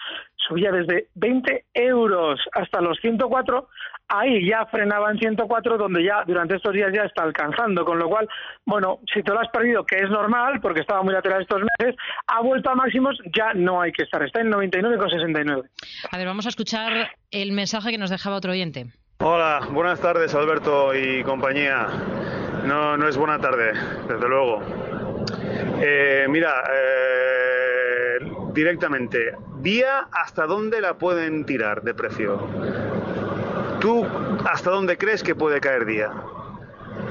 subía 0.48 0.72
desde 0.72 1.08
20 1.16 1.66
euros 1.74 2.40
hasta 2.54 2.82
los 2.82 2.98
104, 3.00 3.68
ahí 4.08 4.48
ya 4.48 4.66
frenaba 4.68 5.12
en 5.12 5.18
104, 5.18 5.78
donde 5.78 6.04
ya 6.04 6.24
durante 6.26 6.56
estos 6.56 6.74
días 6.74 6.92
ya 6.94 7.04
está 7.04 7.24
alcanzando, 7.24 7.84
con 7.86 8.00
lo 8.00 8.08
cual, 8.08 8.28
bueno, 8.66 9.00
si 9.14 9.24
te 9.24 9.32
lo 9.32 9.40
has 9.40 9.50
perdido, 9.50 9.86
que 9.86 9.98
es 9.98 10.10
normal, 10.10 10.60
porque 10.62 10.82
estaba 10.82 11.04
muy 11.04 11.14
lateral 11.14 11.42
estos 11.42 11.62
meses, 11.80 11.96
ha 12.28 12.42
vuelto 12.42 12.70
a 12.70 12.76
máximos, 12.76 13.18
ya 13.36 13.54
no 13.54 13.82
hay 13.82 13.92
que 13.92 14.04
estar, 14.04 14.22
está 14.24 14.42
en 14.42 14.52
99,69. 14.52 15.70
A 16.12 16.18
ver, 16.18 16.28
vamos 16.28 16.46
a 16.46 16.50
escuchar 16.50 17.12
el 17.32 17.52
mensaje 17.52 17.92
que 17.92 17.98
nos 17.98 18.10
dejaba 18.10 18.38
otro 18.38 18.52
oyente. 18.52 18.88
Hola, 19.20 19.62
buenas 19.72 20.02
tardes 20.02 20.36
Alberto 20.36 20.94
y 20.94 21.24
compañía. 21.24 21.88
No, 22.66 22.98
no 22.98 23.08
es 23.08 23.16
buena 23.16 23.40
tarde, 23.40 23.72
desde 24.08 24.28
luego. 24.28 24.62
Eh, 25.82 26.26
mira, 26.30 26.64
eh, 26.74 28.20
directamente, 28.54 29.34
¿día 29.66 30.08
hasta 30.12 30.46
dónde 30.46 30.80
la 30.80 31.00
pueden 31.00 31.44
tirar 31.44 31.82
de 31.82 31.96
precio? 31.96 32.40
¿Tú 33.82 34.06
hasta 34.46 34.70
dónde 34.70 34.96
crees 34.96 35.24
que 35.24 35.34
puede 35.34 35.60
caer 35.60 35.86
día? 35.86 36.12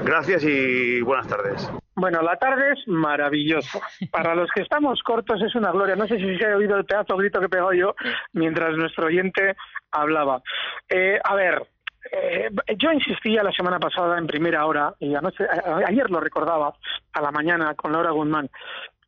Gracias 0.05 0.41
y 0.45 1.01
buenas 1.01 1.27
tardes. 1.27 1.69
Bueno, 1.95 2.21
la 2.21 2.37
tarde 2.37 2.71
es 2.71 2.87
maravillosa. 2.87 3.81
Para 4.09 4.35
los 4.35 4.49
que 4.51 4.61
estamos 4.61 5.03
cortos 5.03 5.41
es 5.41 5.53
una 5.55 5.71
gloria. 5.71 5.97
No 5.97 6.07
sé 6.07 6.17
si 6.17 6.37
se 6.37 6.45
ha 6.45 6.55
oído 6.55 6.77
el 6.77 6.85
pedazo 6.85 7.17
grito 7.17 7.41
que 7.41 7.49
pegó 7.49 7.73
yo 7.73 7.93
mientras 8.31 8.77
nuestro 8.77 9.07
oyente 9.07 9.57
hablaba. 9.91 10.41
Eh, 10.87 11.19
a 11.21 11.35
ver, 11.35 11.61
eh, 12.09 12.49
yo 12.77 12.93
insistía 12.93 13.43
la 13.43 13.51
semana 13.51 13.79
pasada 13.79 14.17
en 14.17 14.27
primera 14.27 14.65
hora, 14.65 14.93
y 14.99 15.13
ayer 15.13 16.09
lo 16.09 16.21
recordaba, 16.21 16.73
a 17.11 17.21
la 17.21 17.31
mañana 17.31 17.75
con 17.75 17.91
Laura 17.91 18.11
Guzmán. 18.11 18.49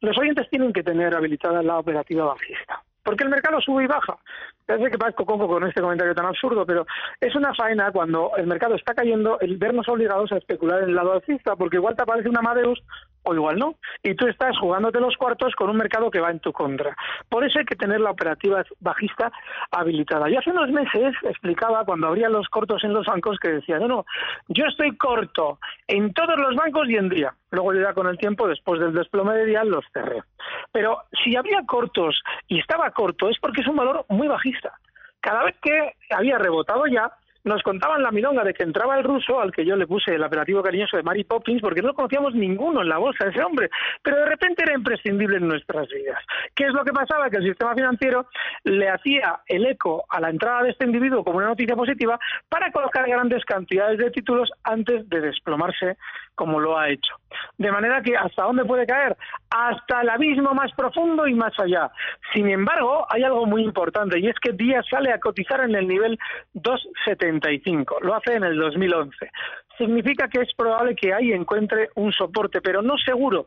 Los 0.01 0.17
oyentes 0.17 0.49
tienen 0.49 0.73
que 0.73 0.83
tener 0.83 1.15
habilitada 1.15 1.63
la 1.63 1.79
operativa 1.79 2.25
bajista 2.25 2.83
porque 3.07 3.23
el 3.23 3.29
mercado 3.29 3.61
sube 3.61 3.85
y 3.85 3.87
baja. 3.87 4.17
Parece 4.65 4.91
que 4.91 4.97
parezco 4.97 5.25
coco 5.25 5.47
con 5.47 5.65
este 5.65 5.79
comentario 5.79 6.13
tan 6.13 6.25
absurdo, 6.25 6.65
pero 6.65 6.85
es 7.21 7.33
una 7.35 7.55
faena 7.55 7.89
cuando 7.89 8.31
el 8.35 8.47
mercado 8.47 8.75
está 8.75 8.93
cayendo 8.93 9.39
el 9.39 9.55
vernos 9.55 9.87
obligados 9.87 10.29
a 10.33 10.37
especular 10.37 10.83
en 10.83 10.89
el 10.89 10.95
lado 10.95 11.13
alcista, 11.13 11.55
porque 11.55 11.77
igual 11.77 11.95
te 11.95 12.03
aparece 12.03 12.27
un 12.27 12.37
Amadeus 12.37 12.83
o 13.27 13.35
igual 13.35 13.59
no. 13.59 13.75
Y 14.03 14.15
tú 14.15 14.27
estás 14.27 14.57
jugándote 14.57 14.99
los 14.99 15.17
cuartos 15.17 15.53
con 15.55 15.69
un 15.69 15.77
mercado 15.77 16.09
que 16.09 16.21
va 16.21 16.31
en 16.31 16.39
tu 16.39 16.53
contra. 16.53 16.95
Por 17.29 17.43
eso 17.45 17.59
hay 17.59 17.65
que 17.65 17.75
tener 17.75 17.99
la 17.99 18.11
operativa 18.11 18.63
bajista 18.79 19.31
habilitada. 19.71 20.29
Yo 20.29 20.39
hace 20.39 20.51
unos 20.51 20.69
meses 20.69 21.13
explicaba 21.23 21.83
cuando 21.83 22.07
abría 22.07 22.29
los 22.29 22.47
cortos 22.47 22.83
en 22.83 22.93
los 22.93 23.05
bancos 23.05 23.37
que 23.39 23.49
decía, 23.49 23.79
no, 23.79 23.87
no, 23.87 24.05
yo 24.47 24.65
estoy 24.65 24.95
corto 24.97 25.59
en 25.87 26.13
todos 26.13 26.37
los 26.37 26.55
bancos 26.55 26.89
y 26.89 26.95
en 26.95 27.09
día. 27.09 27.33
Luego 27.51 27.73
ya 27.73 27.93
con 27.93 28.07
el 28.07 28.17
tiempo, 28.17 28.47
después 28.47 28.79
del 28.79 28.93
desplome 28.93 29.33
de 29.35 29.45
día, 29.45 29.63
los 29.63 29.85
cerré. 29.93 30.23
Pero 30.71 31.03
si 31.23 31.35
había 31.35 31.65
cortos 31.65 32.21
y 32.47 32.59
estaba 32.59 32.91
corto 32.91 33.29
es 33.29 33.37
porque 33.39 33.61
es 33.61 33.67
un 33.67 33.75
valor 33.75 34.05
muy 34.09 34.27
bajista. 34.27 34.73
Cada 35.19 35.43
vez 35.43 35.55
que 35.61 35.93
había 36.09 36.37
rebotado 36.37 36.85
ya, 36.87 37.11
nos 37.47 37.63
contaban 37.63 38.03
la 38.03 38.11
milonga 38.11 38.43
de 38.43 38.53
que 38.53 38.63
entraba 38.63 38.97
el 38.97 39.03
ruso, 39.03 39.39
al 39.39 39.51
que 39.51 39.65
yo 39.65 39.75
le 39.75 39.87
puse 39.87 40.15
el 40.15 40.23
apelativo 40.23 40.61
cariñoso 40.61 40.97
de 40.97 41.03
Mary 41.03 41.23
Poppins, 41.23 41.61
porque 41.61 41.81
no 41.81 41.93
conocíamos 41.93 42.33
ninguno 42.35 42.81
en 42.81 42.89
la 42.89 42.97
bolsa 42.97 43.27
ese 43.27 43.43
hombre, 43.43 43.69
pero 44.01 44.17
de 44.17 44.25
repente 44.25 44.63
era 44.63 44.75
imprescindible 44.75 45.37
en 45.37 45.47
nuestras 45.47 45.87
vidas. 45.89 46.23
¿Qué 46.55 46.65
es 46.65 46.73
lo 46.73 46.83
que 46.83 46.91
pasaba? 46.91 47.29
Que 47.29 47.37
el 47.37 47.47
sistema 47.47 47.73
financiero 47.73 48.27
le 48.63 48.89
hacía 48.89 49.39
el 49.47 49.65
eco 49.65 50.05
a 50.09 50.19
la 50.19 50.29
entrada 50.29 50.63
de 50.63 50.71
este 50.71 50.85
individuo 50.85 51.23
como 51.23 51.37
una 51.37 51.47
noticia 51.47 51.75
positiva 51.75 52.19
para 52.49 52.71
colocar 52.71 53.07
grandes 53.07 53.43
cantidades 53.45 53.97
de 53.97 54.11
títulos 54.11 54.51
antes 54.63 55.07
de 55.09 55.21
desplomarse 55.21 55.97
como 56.37 56.59
lo 56.59 56.77
ha 56.77 56.89
hecho. 56.89 57.15
De 57.57 57.71
manera 57.71 58.01
que 58.01 58.15
hasta 58.15 58.43
dónde 58.43 58.63
puede 58.63 58.85
caer? 58.85 59.17
Hasta 59.49 60.01
el 60.01 60.09
abismo 60.09 60.53
más 60.53 60.71
profundo 60.73 61.27
y 61.27 61.33
más 61.33 61.51
allá. 61.59 61.89
Sin 62.33 62.47
embargo, 62.47 63.07
hay 63.09 63.23
algo 63.23 63.45
muy 63.47 63.63
importante 63.63 64.19
y 64.19 64.27
es 64.27 64.35
que 64.39 64.53
Díaz 64.53 64.85
sale 64.87 65.11
a 65.11 65.19
cotizar 65.19 65.61
en 65.61 65.75
el 65.75 65.87
nivel 65.87 66.17
275. 66.53 67.97
Lo 68.01 68.15
hace 68.15 68.35
en 68.35 68.43
el 68.43 68.55
2011. 68.55 69.31
Significa 69.77 70.27
que 70.27 70.41
es 70.41 70.53
probable 70.53 70.95
que 70.95 71.11
ahí 71.11 71.31
encuentre 71.31 71.89
un 71.95 72.13
soporte, 72.13 72.61
pero 72.61 72.83
no 72.83 72.97
seguro. 72.97 73.45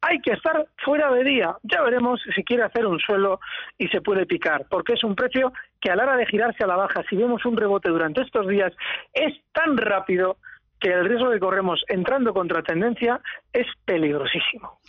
Hay 0.00 0.20
que 0.20 0.32
estar 0.32 0.66
fuera 0.84 1.10
de 1.12 1.22
día. 1.22 1.56
Ya 1.62 1.82
veremos 1.82 2.20
si 2.34 2.42
quiere 2.42 2.64
hacer 2.64 2.84
un 2.84 2.98
suelo 2.98 3.38
y 3.78 3.86
se 3.88 4.00
puede 4.00 4.26
picar, 4.26 4.66
porque 4.68 4.94
es 4.94 5.04
un 5.04 5.14
precio 5.14 5.52
que 5.80 5.90
a 5.90 5.96
la 5.96 6.02
hora 6.02 6.16
de 6.16 6.26
girarse 6.26 6.64
a 6.64 6.66
la 6.66 6.76
baja, 6.76 7.02
si 7.08 7.16
vemos 7.16 7.46
un 7.46 7.56
rebote 7.56 7.88
durante 7.90 8.22
estos 8.22 8.48
días, 8.48 8.72
es 9.12 9.32
tan 9.52 9.76
rápido 9.76 10.36
que 10.80 10.90
el 10.90 11.04
riesgo 11.08 11.30
que 11.30 11.40
corremos 11.40 11.82
entrando 11.88 12.34
contra 12.34 12.62
tendencia 12.62 13.20
es 13.52 13.66
peligrosísimo. 13.84 14.80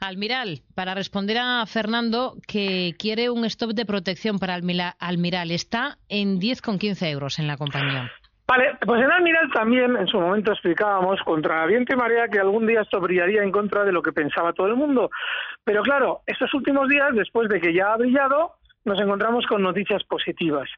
Almiral, 0.00 0.60
para 0.74 0.94
responder 0.94 1.38
a 1.38 1.64
Fernando, 1.66 2.34
que 2.46 2.94
quiere 2.98 3.30
un 3.30 3.44
stop 3.44 3.70
de 3.70 3.86
protección 3.86 4.38
para 4.38 4.54
Almiral, 4.54 5.50
está 5.50 5.98
en 6.08 6.40
10,15 6.40 7.10
euros 7.10 7.38
en 7.38 7.46
la 7.46 7.56
compañía. 7.56 8.10
Vale, 8.46 8.76
pues 8.84 9.02
en 9.02 9.10
Almiral 9.10 9.50
también 9.52 9.96
en 9.96 10.06
su 10.06 10.20
momento 10.20 10.52
explicábamos 10.52 11.18
contra 11.22 11.64
viento 11.64 11.94
y 11.94 11.96
marea 11.96 12.28
que 12.28 12.40
algún 12.40 12.66
día 12.66 12.82
esto 12.82 13.00
brillaría 13.00 13.42
en 13.42 13.50
contra 13.50 13.84
de 13.84 13.92
lo 13.92 14.02
que 14.02 14.12
pensaba 14.12 14.52
todo 14.52 14.66
el 14.66 14.76
mundo. 14.76 15.10
Pero 15.64 15.82
claro, 15.82 16.20
estos 16.26 16.52
últimos 16.52 16.88
días, 16.88 17.08
después 17.14 17.48
de 17.48 17.58
que 17.58 17.72
ya 17.72 17.92
ha 17.92 17.96
brillado, 17.96 18.56
nos 18.84 19.00
encontramos 19.00 19.46
con 19.46 19.62
noticias 19.62 20.04
positivas. 20.04 20.68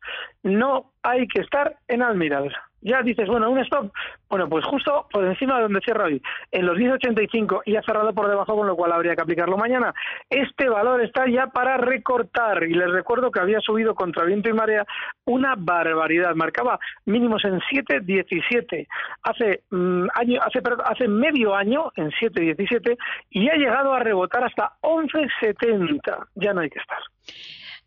No 0.45 0.93
hay 1.03 1.27
que 1.27 1.41
estar 1.41 1.77
en 1.89 2.03
Almiral 2.03 2.55
ya 2.81 3.03
dices, 3.03 3.29
bueno, 3.29 3.51
un 3.51 3.59
stop, 3.61 3.93
bueno, 4.29 4.49
pues 4.49 4.65
justo 4.65 5.07
por 5.11 5.25
encima 5.25 5.57
de 5.57 5.63
donde 5.63 5.81
cierra 5.81 6.05
hoy, 6.05 6.23
en 6.51 6.67
los 6.67 6.77
10.85 6.77 7.63
y 7.65 7.77
ha 7.77 7.83
cerrado 7.83 8.13
por 8.13 8.29
debajo, 8.29 8.57
con 8.57 8.67
lo 8.67 8.77
cual 8.77 8.93
habría 8.93 9.15
que 9.17 9.23
aplicarlo 9.23 9.57
mañana. 9.57 9.95
Este 10.31 10.69
valor 10.69 11.03
está 11.03 11.29
ya 11.29 11.49
para 11.49 11.77
recortar 11.77 12.63
y 12.65 12.75
les 12.75 12.91
recuerdo 12.91 13.31
que 13.31 13.41
había 13.41 13.61
subido 13.61 13.95
contra 13.95 14.25
viento 14.25 14.49
y 14.49 14.53
marea 14.53 14.87
una 15.25 15.55
barbaridad, 15.57 16.35
marcaba 16.35 16.79
mínimos 17.05 17.45
en 17.45 17.61
7.17 17.61 18.87
hace, 19.23 19.63
mm, 19.71 20.07
año, 20.15 20.41
hace, 20.43 20.61
hace 20.85 21.09
medio 21.09 21.55
año 21.55 21.93
en 21.97 22.11
7.17 22.11 22.97
y 23.31 23.49
ha 23.49 23.55
llegado 23.55 23.95
a 23.95 24.01
rebotar 24.01 24.45
hasta 24.45 24.73
11.70. 24.83 26.27
Ya 26.35 26.53
no 26.53 26.61
hay 26.61 26.71
que 26.71 26.79
estar. 26.79 26.99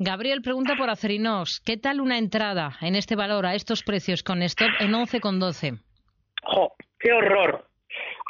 Gabriel 0.01 0.41
pregunta 0.41 0.75
por 0.77 0.89
Acerinos, 0.89 1.59
¿qué 1.65 1.75
tal 1.75 1.99
una 1.99 2.17
entrada 2.17 2.71
en 2.79 2.95
este 2.95 3.17
valor 3.17 3.45
a 3.45 3.53
estos 3.53 3.83
precios 3.83 4.23
con 4.23 4.41
stop 4.43 4.69
en 4.79 4.93
11,12? 4.93 5.77
¡Jo! 6.43 6.71
¡Qué 6.97 7.11
horror! 7.11 7.65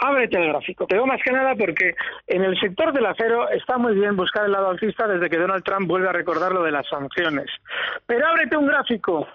Ábrete 0.02 0.38
el 0.38 0.48
gráfico. 0.48 0.88
Te 0.88 0.96
digo 0.96 1.06
más 1.06 1.22
que 1.24 1.32
nada 1.32 1.54
porque 1.54 1.94
en 2.26 2.44
el 2.44 2.60
sector 2.60 2.92
del 2.92 3.06
acero 3.06 3.48
está 3.52 3.78
muy 3.78 3.94
bien 3.94 4.16
buscar 4.16 4.46
el 4.46 4.52
lado 4.52 4.72
alcista 4.72 5.08
desde 5.08 5.30
que 5.30 5.38
Donald 5.38 5.64
Trump 5.64 5.88
vuelve 5.88 6.10
a 6.10 6.14
recordar 6.14 6.52
lo 6.52 6.64
de 6.64 6.72
las 6.72 6.88
sanciones. 6.88 7.46
Pero 8.08 8.26
ábrete 8.26 8.58
un 8.58 8.66
gráfico 8.66 9.28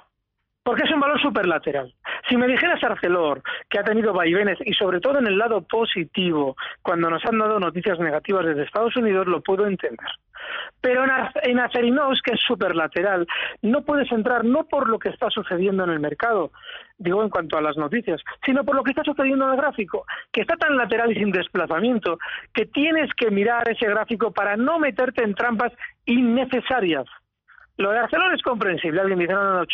porque 0.65 0.83
es 0.85 0.91
un 0.91 0.99
valor 0.99 1.21
superlateral. 1.21 1.95
Si 2.29 2.37
me 2.37 2.49
dijeras 2.49 2.83
Arcelor, 2.83 3.43
que 3.69 3.79
ha 3.79 3.85
tenido 3.85 4.13
vaivenes 4.15 4.59
y 4.65 4.73
sobre 4.73 4.99
todo 4.99 5.19
en 5.19 5.27
el 5.27 5.39
lado 5.39 5.61
positivo, 5.63 6.57
cuando 6.83 7.11
nos 7.11 7.25
han 7.27 7.39
dado 7.39 7.61
noticias 7.61 7.99
negativas 8.01 8.47
desde 8.47 8.65
Estados 8.65 8.97
Unidos, 8.97 9.27
lo 9.27 9.43
puedo 9.43 9.67
entender. 9.67 10.09
Pero 10.81 11.05
en 11.43 11.59
Acerinos, 11.61 12.21
que 12.23 12.35
es 12.35 12.41
superlateral, 12.41 13.27
no 13.63 13.83
puedes 13.83 14.11
entrar 14.11 14.45
no 14.45 14.65
por 14.65 14.89
lo 14.89 14.99
que 14.99 15.11
está 15.11 15.31
sucediendo 15.31 15.85
en 15.85 15.91
el 15.91 16.01
mercado, 16.01 16.51
digo 16.99 17.23
en 17.23 17.31
cuanto 17.31 17.59
a 17.59 17.63
las 17.63 17.77
noticias, 17.77 18.23
sino 18.45 18.65
por 18.65 18.75
lo 18.75 18.83
que 18.83 18.91
está 18.91 19.03
sucediendo 19.05 19.47
en 19.47 19.53
el 19.53 19.57
gráfico, 19.57 20.07
que 20.33 20.43
está 20.43 20.57
tan 20.57 20.77
lateral 20.77 21.13
y 21.13 21.17
sin 21.17 21.31
desplazamiento, 21.31 22.19
que 22.53 22.67
tienes 22.67 23.11
que 23.15 23.31
mirar 23.31 23.69
ese 23.69 23.87
gráfico 23.87 24.33
para 24.33 24.57
no 24.57 24.79
meterte 24.79 25.25
en 25.25 25.35
trampas 25.35 25.73
innecesarias. 26.07 27.07
Lo 27.77 27.91
de 27.91 27.99
Arcelor 27.99 28.35
es 28.35 28.43
comprensible. 28.43 29.01
Alguien 29.01 29.19
dice, 29.19 29.33
no, 29.33 29.43
no, 29.43 29.61
no, 29.61 29.67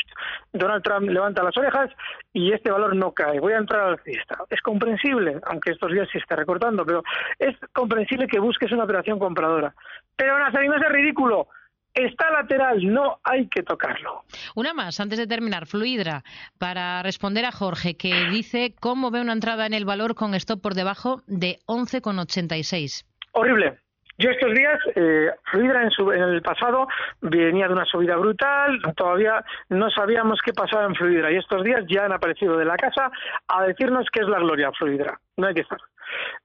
Donald 0.52 0.82
Trump 0.82 1.08
levanta 1.08 1.42
las 1.42 1.56
orejas 1.56 1.90
y 2.32 2.52
este 2.52 2.70
valor 2.70 2.96
no 2.96 3.12
cae. 3.12 3.40
Voy 3.40 3.52
a 3.52 3.58
entrar 3.58 3.82
al 3.82 3.98
fiesta. 4.00 4.38
Es 4.48 4.60
comprensible, 4.62 5.38
aunque 5.44 5.72
estos 5.72 5.92
días 5.92 6.08
sí 6.10 6.18
está 6.18 6.36
recortando, 6.36 6.84
pero 6.86 7.02
es 7.38 7.56
comprensible 7.72 8.26
que 8.26 8.40
busques 8.40 8.72
una 8.72 8.84
operación 8.84 9.18
compradora. 9.18 9.74
Pero 10.16 10.36
en 10.36 10.66
no 10.66 10.76
es 10.76 10.92
ridículo. 10.92 11.48
Está 11.92 12.30
lateral, 12.30 12.78
no 12.92 13.18
hay 13.24 13.48
que 13.48 13.64
tocarlo. 13.64 14.22
Una 14.54 14.72
más, 14.72 15.00
antes 15.00 15.18
de 15.18 15.26
terminar, 15.26 15.66
Fluidra, 15.66 16.22
para 16.56 17.02
responder 17.02 17.44
a 17.44 17.50
Jorge, 17.50 17.96
que 17.96 18.26
dice 18.30 18.74
cómo 18.80 19.10
ve 19.10 19.20
una 19.20 19.32
entrada 19.32 19.66
en 19.66 19.74
el 19.74 19.84
valor 19.84 20.14
con 20.14 20.34
stop 20.34 20.62
por 20.62 20.74
debajo 20.74 21.22
de 21.26 21.58
11,86. 21.66 23.04
Horrible, 23.32 23.80
yo 24.18 24.31
estos 24.31 24.55
días, 24.55 24.79
eh, 24.94 25.31
Fluidra 25.51 25.83
en, 25.83 25.90
su, 25.90 26.11
en, 26.12 26.23
el 26.23 26.42
pasado 26.42 26.87
venía 27.20 27.66
de 27.66 27.73
una 27.73 27.85
subida 27.85 28.16
brutal, 28.16 28.81
todavía 28.96 29.44
no 29.68 29.90
sabíamos 29.90 30.40
qué 30.44 30.53
pasaba 30.53 30.85
en 30.85 30.94
Fluidra 30.94 31.33
y 31.33 31.37
estos 31.37 31.62
días 31.64 31.85
ya 31.88 32.05
han 32.05 32.12
aparecido 32.12 32.57
de 32.57 32.64
la 32.64 32.77
casa 32.77 33.11
a 33.49 33.62
decirnos 33.64 34.07
qué 34.12 34.20
es 34.20 34.29
la 34.29 34.38
gloria 34.38 34.70
Fluidra. 34.73 35.18
No 35.37 35.46
hay 35.46 35.55
que 35.55 35.62
estar. 35.62 35.79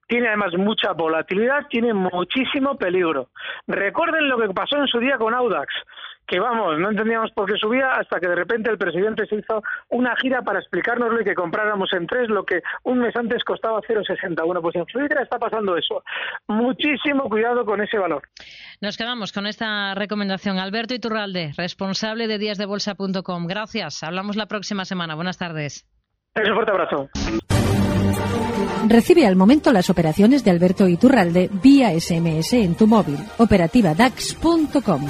Tiene 0.08 0.28
además 0.28 0.54
mucha 0.58 0.94
volatilidad, 0.94 1.68
tiene 1.70 1.94
muchísimo 1.94 2.78
peligro. 2.78 3.30
Recuerden 3.68 4.30
lo 4.30 4.38
que 4.38 4.50
pasó 4.50 4.78
en 4.78 4.88
su 4.88 5.00
día 5.00 5.18
con 5.18 5.34
Audax 5.34 5.74
que 6.28 6.40
vamos, 6.40 6.80
no 6.80 6.90
entendíamos 6.90 7.32
por 7.32 7.52
qué 7.52 7.58
subía 7.58 7.92
hasta 7.92 8.20
que 8.20 8.28
de 8.28 8.36
repente 8.36 8.72
el 8.72 8.78
presidente 8.78 9.26
se 9.28 9.36
hizo 9.36 9.62
una 9.90 10.16
gira 10.18 10.42
para 10.42 10.60
explicárnoslo 10.60 11.22
y 11.22 11.24
que 11.24 11.36
compráramos 11.36 11.92
en 11.94 12.08
tres 12.08 12.30
lo 12.30 12.44
que 12.44 12.62
un 12.84 13.00
mes 13.00 13.16
antes 13.16 13.44
costaba 13.44 13.80
0,60. 13.82 14.46
Bueno, 14.46 14.62
pues 14.62 14.76
en 14.76 14.86
Fluidra 14.88 15.24
está 15.24 15.38
pasando 15.38 15.78
eso. 15.78 16.04
Muchísimo 16.48 17.30
cuidado 17.30 17.66
con 17.66 17.82
ese 17.82 17.98
valor. 17.98 18.24
Nos 18.82 18.98
quedamos 18.98 19.32
con 19.32 19.48
esta 19.48 19.94
recomendación. 19.96 20.58
Alberto 20.58 20.94
Iturralde, 20.94 21.52
responsable 21.58 22.28
de 22.28 22.38
díasdebolsa.com. 22.38 23.48
Gracias. 23.48 24.04
Hablamos 24.04 24.36
la 24.36 24.48
próxima 24.48 24.86
semana. 24.86 25.16
Buenas 25.16 25.38
tardes. 25.38 25.86
Un 26.36 26.54
fuerte 26.54 26.72
abrazo. 26.72 27.10
Recibe 28.88 29.26
al 29.26 29.36
momento 29.36 29.72
las 29.72 29.90
operaciones 29.90 30.44
de 30.44 30.52
Alberto 30.52 30.88
Iturralde 30.88 31.50
vía 31.52 31.98
SMS 32.00 32.54
en 32.54 32.76
tu 32.76 32.88
móvil. 32.88 33.18
Operativa 33.38 33.94
DAX.com. 33.96 35.08